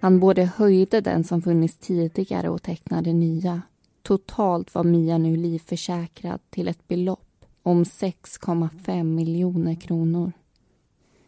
Han 0.00 0.20
både 0.20 0.44
höjde 0.44 1.00
den 1.00 1.24
som 1.24 1.42
funnits 1.42 1.78
tidigare 1.78 2.48
och 2.48 2.62
tecknade 2.62 3.12
nya. 3.12 3.62
Totalt 4.02 4.74
var 4.74 4.84
Mia 4.84 5.18
nu 5.18 5.36
livförsäkrad 5.36 6.40
till 6.50 6.68
ett 6.68 6.88
belopp 6.88 7.44
om 7.62 7.84
6,5 7.84 9.04
miljoner 9.04 9.74
kronor. 9.74 10.32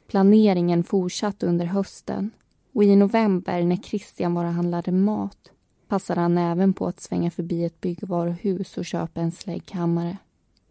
Planeringen 0.09 0.85
fortsatte 0.85 1.47
under 1.47 1.67
hösten 1.67 2.31
och 2.75 2.85
i 2.85 2.97
november 2.97 3.63
när 3.63 3.77
Christian 3.77 4.35
bara 4.35 4.51
handlade 4.51 4.93
mat 4.93 5.52
passade 5.93 6.21
han 6.21 6.39
även 6.39 6.73
på 6.73 6.87
att 6.87 7.01
svänga 7.01 7.31
förbi 7.31 7.65
ett 7.65 7.81
byggvaruhus 7.81 8.79
och 8.79 8.85
köpa 8.85 9.21
en 9.21 9.33
slägghammare. 9.33 10.17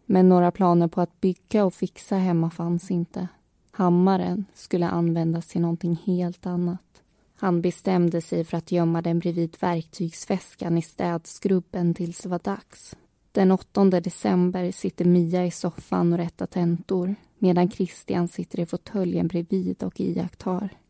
Men 0.06 0.28
några 0.28 0.50
planer 0.50 0.88
på 0.88 1.00
att 1.00 1.20
bygga 1.20 1.64
och 1.64 1.74
fixa 1.74 2.16
hemma 2.16 2.50
fanns 2.50 2.90
inte. 2.90 3.28
Hammaren 3.70 4.44
skulle 4.54 4.88
användas 4.88 5.46
till 5.46 5.60
någonting 5.60 6.02
helt 6.04 6.46
annat. 6.46 7.02
Han 7.36 7.60
bestämde 7.62 8.20
sig 8.20 8.44
för 8.44 8.56
att 8.56 8.72
gömma 8.72 9.02
den 9.02 9.18
bredvid 9.18 9.56
verktygsväskan 9.60 10.78
i 10.78 10.82
städskrubben 10.82 11.94
tills 11.94 12.20
det 12.20 12.28
var 12.28 12.40
dags. 12.44 12.96
Den 13.32 13.50
8 13.50 13.84
december 13.84 14.72
sitter 14.72 15.04
Mia 15.04 15.46
i 15.46 15.50
soffan 15.50 16.12
och 16.12 16.18
rättar 16.18 16.46
tentor 16.46 17.14
medan 17.38 17.70
Christian 17.70 18.28
sitter 18.28 18.60
i 18.60 18.66
fåtöljen 18.66 19.28
bredvid 19.28 19.82
och 19.82 20.00
iakttar. 20.00 20.81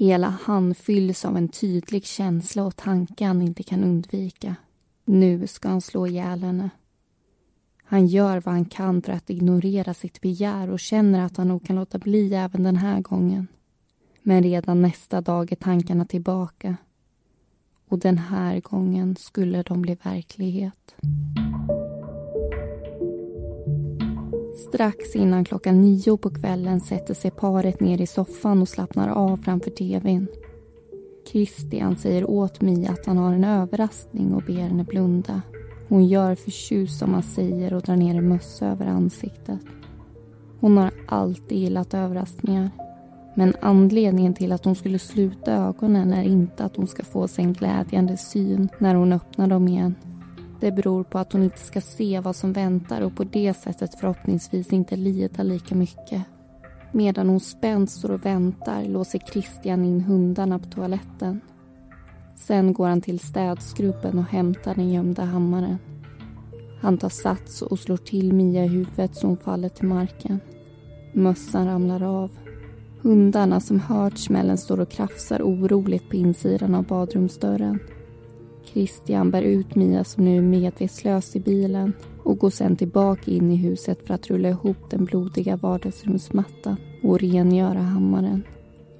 Hela 0.00 0.28
han 0.42 0.74
fylls 0.74 1.24
av 1.24 1.36
en 1.36 1.48
tydlig 1.48 2.04
känsla 2.04 2.64
och 2.64 2.76
tanke 2.76 3.24
han 3.24 3.42
inte 3.42 3.62
kan 3.62 3.84
undvika. 3.84 4.56
Nu 5.04 5.46
ska 5.46 5.68
han 5.68 5.80
slå 5.80 6.06
ihjäl 6.06 6.42
henne. 6.42 6.70
Han 7.84 8.06
gör 8.06 8.40
vad 8.40 8.54
han 8.54 8.64
kan 8.64 9.02
för 9.02 9.12
att 9.12 9.30
ignorera 9.30 9.94
sitt 9.94 10.20
begär 10.20 10.70
och 10.70 10.80
känner 10.80 11.20
att 11.20 11.36
han 11.36 11.48
nog 11.48 11.66
kan 11.66 11.76
låta 11.76 11.98
bli 11.98 12.34
även 12.34 12.62
den 12.62 12.76
här 12.76 13.00
gången. 13.00 13.46
Men 14.22 14.42
redan 14.42 14.82
nästa 14.82 15.20
dag 15.20 15.52
är 15.52 15.56
tankarna 15.56 16.04
tillbaka. 16.04 16.76
Och 17.88 17.98
den 17.98 18.18
här 18.18 18.60
gången 18.60 19.16
skulle 19.16 19.62
de 19.62 19.82
bli 19.82 19.94
verklighet. 20.02 20.94
Strax 24.68 25.16
innan 25.16 25.44
klockan 25.44 25.80
nio 25.80 26.16
på 26.16 26.30
kvällen 26.30 26.80
sätter 26.80 27.14
sig 27.14 27.30
paret 27.30 27.80
ner 27.80 28.00
i 28.00 28.06
soffan 28.06 28.62
och 28.62 28.68
slappnar 28.68 29.08
av 29.08 29.36
framför 29.36 29.70
tvn. 29.70 30.26
Christian 31.32 31.96
säger 31.96 32.30
åt 32.30 32.60
Mia 32.60 32.90
att 32.90 33.06
han 33.06 33.18
har 33.18 33.32
en 33.32 33.44
överraskning 33.44 34.34
och 34.34 34.42
ber 34.42 34.54
henne 34.54 34.84
blunda. 34.84 35.42
Hon 35.88 36.06
gör 36.06 36.34
förtjust 36.34 36.98
som 36.98 37.14
han 37.14 37.22
säger 37.22 37.74
och 37.74 37.82
drar 37.82 37.96
ner 37.96 38.14
en 38.14 38.28
mössa 38.28 38.66
över 38.66 38.86
ansiktet. 38.86 39.58
Hon 40.60 40.76
har 40.76 40.90
alltid 41.06 41.58
gillat 41.58 41.94
överraskningar. 41.94 42.70
Men 43.34 43.54
anledningen 43.60 44.34
till 44.34 44.52
att 44.52 44.64
hon 44.64 44.74
skulle 44.74 44.98
sluta 44.98 45.52
ögonen 45.52 46.12
är 46.12 46.24
inte 46.24 46.64
att 46.64 46.76
hon 46.76 46.86
ska 46.86 47.02
få 47.04 47.28
sig 47.28 47.44
en 47.44 47.52
glädjande 47.52 48.16
syn 48.16 48.68
när 48.78 48.94
hon 48.94 49.12
öppnar 49.12 49.46
dem 49.46 49.68
igen. 49.68 49.94
Det 50.60 50.72
beror 50.72 51.04
på 51.04 51.18
att 51.18 51.32
hon 51.32 51.42
inte 51.42 51.58
ska 51.58 51.80
se 51.80 52.20
vad 52.20 52.36
som 52.36 52.52
väntar 52.52 53.00
och 53.00 53.16
på 53.16 53.24
det 53.24 53.54
sättet 53.54 53.94
förhoppningsvis 53.94 54.72
inte 54.72 54.96
lida 54.96 55.42
lika 55.42 55.74
mycket. 55.74 56.22
Medan 56.92 57.28
hon 57.28 57.40
spänt 57.40 57.90
står 57.90 58.10
och 58.10 58.26
väntar 58.26 58.84
låser 58.84 59.18
Christian 59.18 59.84
in 59.84 60.00
hundarna 60.00 60.58
på 60.58 60.66
toaletten. 60.66 61.40
Sen 62.36 62.72
går 62.72 62.88
han 62.88 63.00
till 63.00 63.18
städskrubben 63.18 64.18
och 64.18 64.24
hämtar 64.24 64.74
den 64.74 64.90
gömda 64.90 65.24
hammaren. 65.24 65.78
Han 66.80 66.98
tar 66.98 67.08
sats 67.08 67.62
och 67.62 67.78
slår 67.78 67.96
till 67.96 68.32
Mia 68.32 68.64
i 68.64 68.68
huvudet 68.68 69.16
så 69.16 69.26
hon 69.26 69.36
faller 69.36 69.68
till 69.68 69.88
marken. 69.88 70.40
Mössan 71.12 71.66
ramlar 71.66 72.02
av. 72.02 72.30
Hundarna 73.02 73.60
som 73.60 73.80
hört 73.80 74.18
smällen 74.18 74.58
står 74.58 74.80
och 74.80 74.90
krafsar 74.90 75.42
oroligt 75.42 76.10
på 76.10 76.16
insidan 76.16 76.74
av 76.74 76.84
badrumsdörren. 76.84 77.78
Christian 78.72 79.30
bär 79.30 79.42
ut 79.42 79.74
Mia 79.74 80.04
som 80.04 80.24
nu 80.24 80.38
är 80.38 80.42
medvetslös 80.42 81.36
i 81.36 81.40
bilen 81.40 81.92
och 82.24 82.38
går 82.38 82.50
sen 82.50 82.76
tillbaka 82.76 83.30
in 83.30 83.50
i 83.50 83.56
huset 83.56 84.06
för 84.06 84.14
att 84.14 84.26
rulla 84.26 84.48
ihop 84.48 84.90
den 84.90 85.04
blodiga 85.04 85.56
vardagsrumsmattan 85.56 86.76
och 87.02 87.20
rengöra 87.20 87.78
hammaren. 87.78 88.42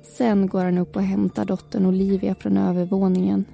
Sen 0.03 0.47
går 0.47 0.65
han 0.65 0.79
upp 0.79 0.97
och 0.97 1.03
hämtar 1.03 1.45
dottern 1.45 1.87
Olivia 1.87 2.35
från 2.35 2.57
övervåningen. 2.57 3.45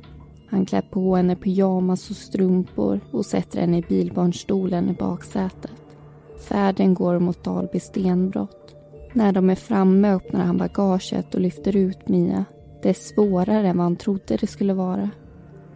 Han 0.46 0.66
klär 0.66 0.82
på 0.90 1.16
henne 1.16 1.36
pyjamas 1.36 2.10
och 2.10 2.16
strumpor 2.16 3.00
och 3.10 3.26
sätter 3.26 3.60
henne 3.60 3.78
i 3.78 3.84
bilbarnstolen 3.88 4.90
i 4.90 4.92
baksätet. 4.92 5.70
Färden 6.48 6.94
går 6.94 7.18
mot 7.18 7.44
Dalby 7.44 7.80
stenbrott. 7.80 8.74
När 9.12 9.32
de 9.32 9.50
är 9.50 9.54
framme 9.54 10.12
öppnar 10.12 10.44
han 10.44 10.58
bagaget 10.58 11.34
och 11.34 11.40
lyfter 11.40 11.76
ut 11.76 12.08
Mia. 12.08 12.44
Det 12.82 12.88
är 12.88 12.94
svårare 12.94 13.68
än 13.68 13.76
vad 13.76 13.84
han 13.84 13.96
trodde 13.96 14.36
det 14.36 14.46
skulle 14.46 14.74
vara. 14.74 15.10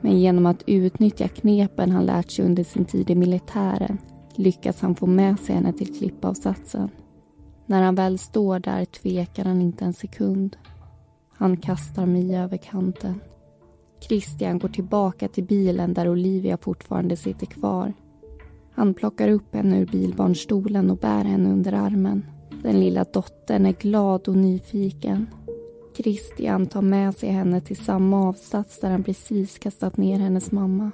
Men 0.00 0.18
genom 0.18 0.46
att 0.46 0.62
utnyttja 0.66 1.28
knepen 1.28 1.90
han 1.90 2.06
lärt 2.06 2.30
sig 2.30 2.44
under 2.44 2.64
sin 2.64 2.84
tid 2.84 3.10
i 3.10 3.14
militären 3.14 3.98
lyckas 4.34 4.80
han 4.80 4.94
få 4.94 5.06
med 5.06 5.38
sig 5.38 5.54
henne 5.54 5.72
till 5.72 5.98
klippavsatsen. 5.98 6.88
När 7.66 7.82
han 7.82 7.94
väl 7.94 8.18
står 8.18 8.58
där 8.58 8.84
tvekar 8.84 9.44
han 9.44 9.62
inte 9.62 9.84
en 9.84 9.92
sekund. 9.92 10.56
Han 11.36 11.56
kastar 11.56 12.06
Mia 12.06 12.42
över 12.42 12.56
kanten. 12.56 13.20
Christian 14.00 14.58
går 14.58 14.68
tillbaka 14.68 15.28
till 15.28 15.44
bilen 15.44 15.94
där 15.94 16.08
Olivia 16.08 16.56
fortfarande 16.56 17.16
sitter 17.16 17.46
kvar. 17.46 17.92
Han 18.72 18.94
plockar 18.94 19.28
upp 19.28 19.54
henne 19.54 19.80
ur 19.80 19.86
bilbarnstolen 19.86 20.90
och 20.90 20.96
bär 20.96 21.24
henne 21.24 21.50
under 21.50 21.72
armen. 21.72 22.26
Den 22.62 22.80
lilla 22.80 23.04
dottern 23.04 23.66
är 23.66 23.72
glad 23.72 24.28
och 24.28 24.36
nyfiken. 24.36 25.26
Christian 26.02 26.66
tar 26.66 26.82
med 26.82 27.14
sig 27.14 27.28
henne 27.28 27.60
till 27.60 27.76
samma 27.76 28.28
avsats 28.28 28.80
där 28.80 28.90
han 28.90 29.04
precis 29.04 29.58
kastat 29.58 29.96
ner 29.96 30.18
hennes 30.18 30.52
mamma. 30.52 30.90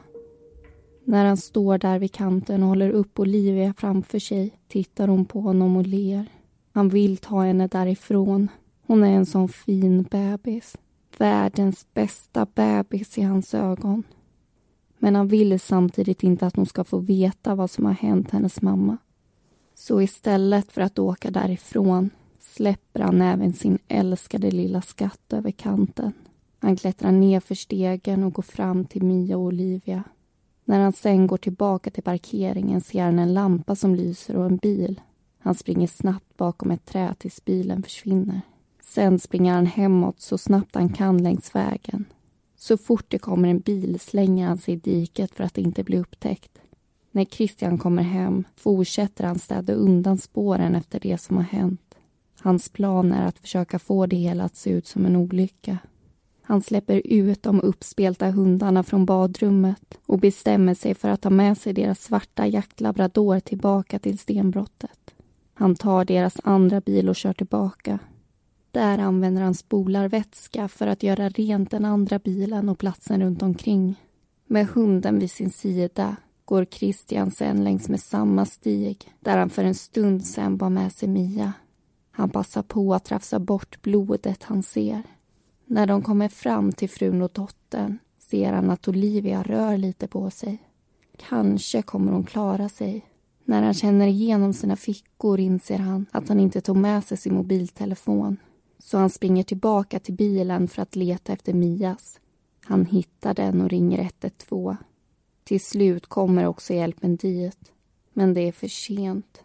När 1.04 1.24
han 1.24 1.36
står 1.36 1.78
där 1.78 1.98
vid 1.98 2.12
kanten 2.12 2.62
och 2.62 2.68
håller 2.68 2.90
upp 2.90 3.18
Olivia 3.18 3.74
framför 3.76 4.18
sig 4.18 4.58
tittar 4.68 5.08
hon 5.08 5.24
på 5.24 5.40
honom 5.40 5.76
och 5.76 5.86
ler. 5.86 6.26
Han 6.72 6.88
vill 6.88 7.16
ta 7.16 7.42
henne 7.42 7.66
därifrån. 7.66 8.48
Hon 8.86 9.04
är 9.04 9.16
en 9.16 9.26
sån 9.26 9.48
fin 9.48 10.02
bebis. 10.02 10.76
Världens 11.18 11.86
bästa 11.94 12.46
bebis 12.54 13.18
i 13.18 13.22
hans 13.22 13.54
ögon. 13.54 14.02
Men 14.98 15.14
han 15.14 15.28
vill 15.28 15.60
samtidigt 15.60 16.22
inte 16.22 16.46
att 16.46 16.56
hon 16.56 16.66
ska 16.66 16.84
få 16.84 16.98
veta 16.98 17.54
vad 17.54 17.70
som 17.70 17.84
har 17.84 17.92
hänt 17.92 18.30
hennes 18.30 18.62
mamma. 18.62 18.96
Så 19.74 20.02
istället 20.02 20.72
för 20.72 20.80
att 20.80 20.98
åka 20.98 21.30
därifrån 21.30 22.10
släpper 22.54 23.00
han 23.00 23.22
även 23.22 23.52
sin 23.52 23.78
älskade 23.88 24.50
lilla 24.50 24.82
skatt 24.82 25.32
över 25.32 25.50
kanten. 25.50 26.12
Han 26.58 26.76
klättrar 26.76 27.12
ner 27.12 27.40
för 27.40 27.54
stegen 27.54 28.24
och 28.24 28.32
går 28.32 28.42
fram 28.42 28.84
till 28.84 29.02
Mia 29.02 29.36
och 29.36 29.42
Olivia. 29.42 30.04
När 30.64 30.80
han 30.80 30.92
sen 30.92 31.26
går 31.26 31.36
tillbaka 31.36 31.90
till 31.90 32.02
parkeringen 32.02 32.80
ser 32.80 33.02
han 33.02 33.18
en 33.18 33.34
lampa 33.34 33.76
som 33.76 33.94
lyser 33.94 34.36
och 34.36 34.46
en 34.46 34.56
bil. 34.56 35.00
Han 35.38 35.54
springer 35.54 35.86
snabbt 35.86 36.36
bakom 36.36 36.70
ett 36.70 36.86
träd 36.86 37.18
tills 37.18 37.44
bilen 37.44 37.82
försvinner. 37.82 38.40
Sen 38.82 39.18
springer 39.18 39.52
han 39.52 39.66
hemåt 39.66 40.20
så 40.20 40.38
snabbt 40.38 40.74
han 40.74 40.88
kan 40.88 41.22
längs 41.22 41.54
vägen. 41.54 42.04
Så 42.56 42.76
fort 42.76 43.04
det 43.08 43.18
kommer 43.18 43.48
en 43.48 43.60
bil 43.60 44.00
slänger 44.00 44.46
han 44.46 44.58
sig 44.58 44.74
i 44.74 44.76
diket 44.76 45.34
för 45.34 45.44
att 45.44 45.58
inte 45.58 45.84
bli 45.84 45.98
upptäckt. 45.98 46.58
När 47.10 47.24
Christian 47.24 47.78
kommer 47.78 48.02
hem 48.02 48.44
fortsätter 48.56 49.24
han 49.24 49.38
städa 49.38 49.72
undan 49.72 50.18
spåren 50.18 50.74
efter 50.74 51.00
det 51.00 51.18
som 51.18 51.36
har 51.36 51.44
hänt. 51.44 51.85
Hans 52.40 52.68
plan 52.68 53.12
är 53.12 53.26
att 53.26 53.38
försöka 53.38 53.78
få 53.78 54.06
det 54.06 54.16
hela 54.16 54.44
att 54.44 54.56
se 54.56 54.70
ut 54.70 54.86
som 54.86 55.06
en 55.06 55.16
olycka. 55.16 55.78
Han 56.42 56.62
släpper 56.62 57.02
ut 57.04 57.42
de 57.42 57.60
uppspelta 57.60 58.30
hundarna 58.30 58.82
från 58.82 59.06
badrummet 59.06 59.98
och 60.06 60.18
bestämmer 60.18 60.74
sig 60.74 60.94
för 60.94 61.08
att 61.08 61.20
ta 61.20 61.30
med 61.30 61.58
sig 61.58 61.72
deras 61.72 62.02
svarta 62.02 62.46
jaktlabrador 62.46 63.40
tillbaka 63.40 63.98
till 63.98 64.18
stenbrottet. 64.18 65.14
Han 65.54 65.74
tar 65.74 66.04
deras 66.04 66.36
andra 66.44 66.80
bil 66.80 67.08
och 67.08 67.16
kör 67.16 67.32
tillbaka. 67.32 67.98
Där 68.70 68.98
använder 68.98 69.42
han 69.42 69.54
spolarvätska 69.54 70.68
för 70.68 70.86
att 70.86 71.02
göra 71.02 71.28
rent 71.28 71.70
den 71.70 71.84
andra 71.84 72.18
bilen 72.18 72.68
och 72.68 72.78
platsen 72.78 73.20
runt 73.20 73.42
omkring. 73.42 74.00
Med 74.46 74.66
hunden 74.66 75.18
vid 75.18 75.30
sin 75.30 75.50
sida 75.50 76.16
går 76.44 76.64
Christian 76.64 77.30
sen 77.30 77.64
längs 77.64 77.88
med 77.88 78.00
samma 78.00 78.46
stig 78.46 79.12
där 79.20 79.36
han 79.38 79.50
för 79.50 79.64
en 79.64 79.74
stund 79.74 80.24
sen 80.24 80.56
bar 80.56 80.70
med 80.70 80.92
sig 80.92 81.08
Mia. 81.08 81.52
Han 82.16 82.30
passar 82.30 82.62
på 82.62 82.94
att 82.94 83.10
rafsa 83.10 83.38
bort 83.38 83.82
blodet 83.82 84.42
han 84.42 84.62
ser. 84.62 85.02
När 85.64 85.86
de 85.86 86.02
kommer 86.02 86.28
fram 86.28 86.72
till 86.72 86.90
frun 86.90 87.22
och 87.22 87.30
dottern 87.34 87.98
ser 88.18 88.52
han 88.52 88.70
att 88.70 88.88
Olivia 88.88 89.42
rör 89.42 89.76
lite 89.76 90.08
på 90.08 90.30
sig. 90.30 90.58
Kanske 91.16 91.82
kommer 91.82 92.12
hon 92.12 92.24
klara 92.24 92.68
sig. 92.68 93.06
När 93.44 93.62
han 93.62 93.74
känner 93.74 94.06
igenom 94.06 94.52
sina 94.52 94.76
fickor 94.76 95.40
inser 95.40 95.78
han 95.78 96.06
att 96.10 96.28
han 96.28 96.40
inte 96.40 96.60
tog 96.60 96.76
med 96.76 97.04
sig 97.04 97.16
sin 97.16 97.34
mobiltelefon. 97.34 98.36
Så 98.78 98.98
han 98.98 99.10
springer 99.10 99.42
tillbaka 99.42 99.98
till 99.98 100.14
bilen 100.14 100.68
för 100.68 100.82
att 100.82 100.96
leta 100.96 101.32
efter 101.32 101.54
Mias. 101.54 102.20
Han 102.64 102.86
hittar 102.86 103.34
den 103.34 103.60
och 103.60 103.70
ringer 103.70 103.98
112. 103.98 104.76
Till 105.44 105.60
slut 105.60 106.06
kommer 106.06 106.46
också 106.46 106.74
hjälpen 106.74 107.16
dit. 107.16 107.72
Men 108.12 108.34
det 108.34 108.40
är 108.40 108.52
för 108.52 108.68
sent. 108.68 109.42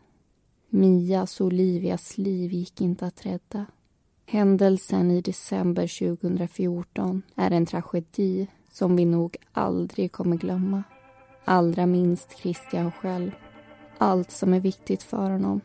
Mias 0.74 1.42
och 1.42 1.48
Olivias 1.48 2.18
liv 2.18 2.52
gick 2.52 2.82
inte 2.82 3.06
att 3.06 3.26
rädda. 3.26 3.66
Händelsen 4.26 5.12
i 5.12 5.22
december 5.22 6.00
2014 6.18 7.22
är 7.36 7.52
en 7.52 7.66
tragedi 7.66 8.48
som 8.72 8.96
vi 8.96 9.06
nog 9.06 9.38
aldrig 9.52 10.12
kommer 10.12 10.38
glömma. 10.38 10.84
Allra 11.46 11.86
minst 11.86 12.38
Christian 12.38 12.92
själv. 12.92 13.32
Allt 13.98 14.32
som 14.32 14.54
är 14.54 14.60
viktigt 14.60 15.04
för 15.04 15.30
honom 15.30 15.62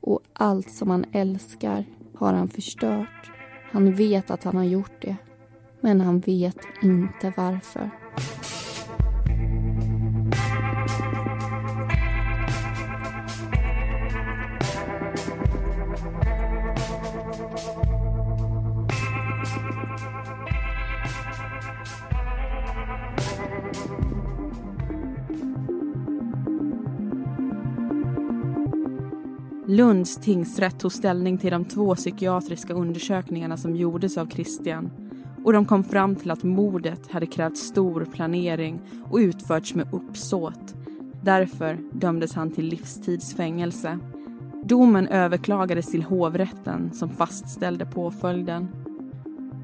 och 0.00 0.20
allt 0.32 0.70
som 0.70 0.90
han 0.90 1.04
älskar 1.12 1.84
har 2.14 2.32
han 2.32 2.48
förstört. 2.48 3.30
Han 3.72 3.94
vet 3.94 4.30
att 4.30 4.44
han 4.44 4.56
har 4.56 4.64
gjort 4.64 5.02
det, 5.02 5.16
men 5.80 6.00
han 6.00 6.20
vet 6.20 6.58
inte 6.82 7.32
varför. 7.36 7.90
Lunds 29.68 30.16
tingsrätt 30.16 30.78
tog 30.78 30.92
ställning 30.92 31.38
till 31.38 31.50
de 31.50 31.64
två 31.64 31.94
psykiatriska 31.94 32.74
undersökningarna 32.74 33.56
som 33.56 33.76
gjordes 33.76 34.18
av 34.18 34.26
Christian 34.26 34.90
och 35.44 35.52
de 35.52 35.64
kom 35.64 35.84
fram 35.84 36.16
till 36.16 36.30
att 36.30 36.42
mordet 36.42 37.12
hade 37.12 37.26
krävt 37.26 37.56
stor 37.56 38.04
planering 38.04 38.80
och 39.10 39.18
utförts 39.18 39.74
med 39.74 39.88
uppsåt. 39.92 40.74
Därför 41.22 41.78
dömdes 41.92 42.34
han 42.34 42.50
till 42.50 42.64
livstidsfängelse. 42.64 43.98
Domen 44.64 45.08
överklagades 45.08 45.86
till 45.86 46.02
hovrätten 46.02 46.90
som 46.92 47.08
fastställde 47.08 47.86
påföljden. 47.86 48.68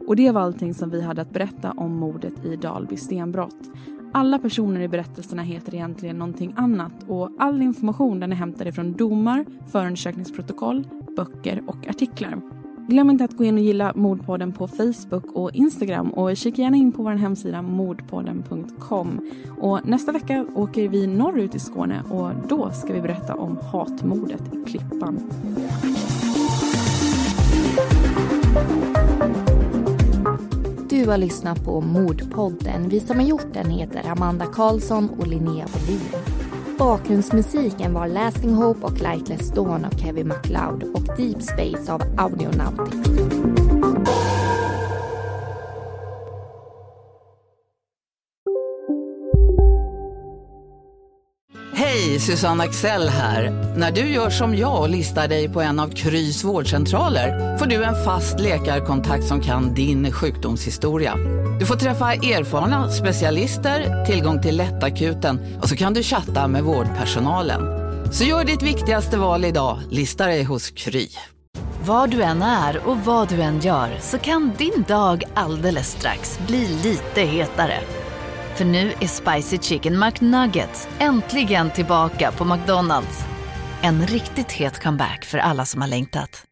Och 0.06 0.16
det 0.16 0.30
var 0.30 0.40
allting 0.40 0.74
som 0.74 0.90
vi 0.90 1.02
hade 1.02 1.22
att 1.22 1.32
berätta 1.32 1.72
om 1.72 1.92
mordet 1.96 2.44
i 2.44 2.56
Dalby 2.56 2.96
stenbrott. 2.96 3.70
Alla 4.14 4.38
personer 4.38 4.80
i 4.80 4.88
berättelserna 4.88 5.42
heter 5.42 5.74
egentligen 5.74 6.18
någonting 6.18 6.54
annat 6.56 6.92
och 7.08 7.30
all 7.38 7.62
information 7.62 8.20
den 8.20 8.32
är 8.32 8.36
hämtad 8.36 8.68
ifrån 8.68 8.92
domar, 8.92 9.44
förundersökningsprotokoll, 9.72 10.86
böcker 11.16 11.62
och 11.66 11.88
artiklar. 11.88 12.40
Glöm 12.88 13.10
inte 13.10 13.24
att 13.24 13.36
gå 13.36 13.44
in 13.44 13.54
och 13.54 13.60
gilla 13.60 13.92
Mordpodden 13.94 14.52
på 14.52 14.68
Facebook 14.68 15.24
och 15.32 15.54
Instagram 15.54 16.10
och 16.10 16.36
kika 16.36 16.62
gärna 16.62 16.76
in 16.76 16.92
på 16.92 17.02
vår 17.02 17.10
hemsida 17.10 17.62
mordpodden.com. 17.62 19.20
Och 19.60 19.88
nästa 19.88 20.12
vecka 20.12 20.46
åker 20.54 20.88
vi 20.88 21.06
norrut 21.06 21.54
i 21.54 21.58
Skåne 21.58 22.02
och 22.10 22.30
då 22.48 22.70
ska 22.70 22.92
vi 22.92 23.00
berätta 23.00 23.34
om 23.34 23.58
hatmordet 23.72 24.42
i 24.54 24.70
Klippan. 24.70 25.20
Du 31.02 31.10
har 31.10 31.18
lyssnat 31.18 31.64
på 31.64 31.80
Mordpodden. 31.80 32.88
Vi 32.88 33.00
som 33.00 33.18
har 33.18 33.26
gjort 33.26 33.54
den 33.54 33.70
heter 33.70 34.08
Amanda 34.08 34.46
Karlsson 34.46 35.10
och 35.18 35.26
Linnea 35.26 35.66
Wåhlin. 35.66 36.00
Bakgrundsmusiken 36.78 37.94
var 37.94 38.08
Lasting 38.08 38.54
Hope 38.54 38.86
och 38.86 39.00
Lightless 39.00 39.50
Dawn 39.50 39.84
av 39.84 39.98
Kevin 39.98 40.28
MacLeod 40.28 40.82
och 40.82 41.16
Deep 41.16 41.42
Space 41.42 41.92
av 41.92 42.02
Audionautics. 42.18 43.08
Susanne 52.26 52.64
Axel 52.64 53.08
här. 53.08 53.50
När 53.76 53.90
du 53.90 54.00
gör 54.00 54.30
som 54.30 54.56
jag 54.56 54.80
och 54.80 54.88
listar 54.88 55.28
dig 55.28 55.48
på 55.48 55.60
en 55.60 55.80
av 55.80 55.88
Krys 55.88 56.44
vårdcentraler 56.44 57.58
får 57.58 57.66
du 57.66 57.84
en 57.84 58.04
fast 58.04 58.40
läkarkontakt 58.40 59.24
som 59.24 59.40
kan 59.40 59.74
din 59.74 60.12
sjukdomshistoria. 60.12 61.16
Du 61.60 61.66
får 61.66 61.76
träffa 61.76 62.12
erfarna 62.12 62.90
specialister, 62.90 64.04
tillgång 64.06 64.42
till 64.42 64.56
lättakuten 64.56 65.58
och 65.62 65.68
så 65.68 65.76
kan 65.76 65.94
du 65.94 66.02
chatta 66.02 66.48
med 66.48 66.62
vårdpersonalen. 66.62 67.62
Så 68.12 68.24
gör 68.24 68.44
ditt 68.44 68.62
viktigaste 68.62 69.18
val 69.18 69.44
idag, 69.44 69.78
lista 69.90 70.26
dig 70.26 70.42
hos 70.42 70.70
Kry. 70.70 71.08
Var 71.84 72.06
du 72.06 72.22
än 72.22 72.42
är 72.42 72.88
och 72.88 72.98
vad 72.98 73.28
du 73.28 73.42
än 73.42 73.60
gör 73.60 73.98
så 74.00 74.18
kan 74.18 74.52
din 74.58 74.84
dag 74.88 75.24
alldeles 75.34 75.90
strax 75.90 76.38
bli 76.46 76.68
lite 76.82 77.20
hetare. 77.20 77.78
För 78.62 78.66
nu 78.66 78.92
är 79.00 79.06
Spicy 79.06 79.58
Chicken 79.58 79.98
McNuggets 79.98 80.88
äntligen 80.98 81.70
tillbaka 81.70 82.32
på 82.32 82.44
McDonalds. 82.44 83.18
En 83.80 84.06
riktigt 84.06 84.52
het 84.52 84.82
comeback 84.82 85.24
för 85.24 85.38
alla 85.38 85.64
som 85.64 85.80
har 85.80 85.88
längtat. 85.88 86.44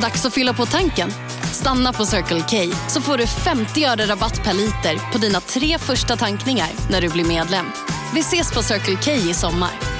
Dags 0.00 0.26
att 0.26 0.34
fylla 0.34 0.52
på 0.52 0.66
tanken. 0.66 1.10
Stanna 1.52 1.92
på 1.92 2.06
Circle 2.06 2.40
K 2.40 2.76
så 2.88 3.00
får 3.00 3.18
du 3.18 3.26
50 3.26 3.84
öre 3.84 4.06
rabatt 4.06 4.44
per 4.44 4.54
liter 4.54 5.12
på 5.12 5.18
dina 5.18 5.40
tre 5.40 5.78
första 5.78 6.16
tankningar 6.16 6.68
när 6.90 7.00
du 7.00 7.10
blir 7.10 7.24
medlem. 7.24 7.66
Vi 8.14 8.20
ses 8.20 8.54
på 8.54 8.62
Circle 8.62 8.96
K 9.04 9.10
i 9.30 9.34
sommar. 9.34 9.93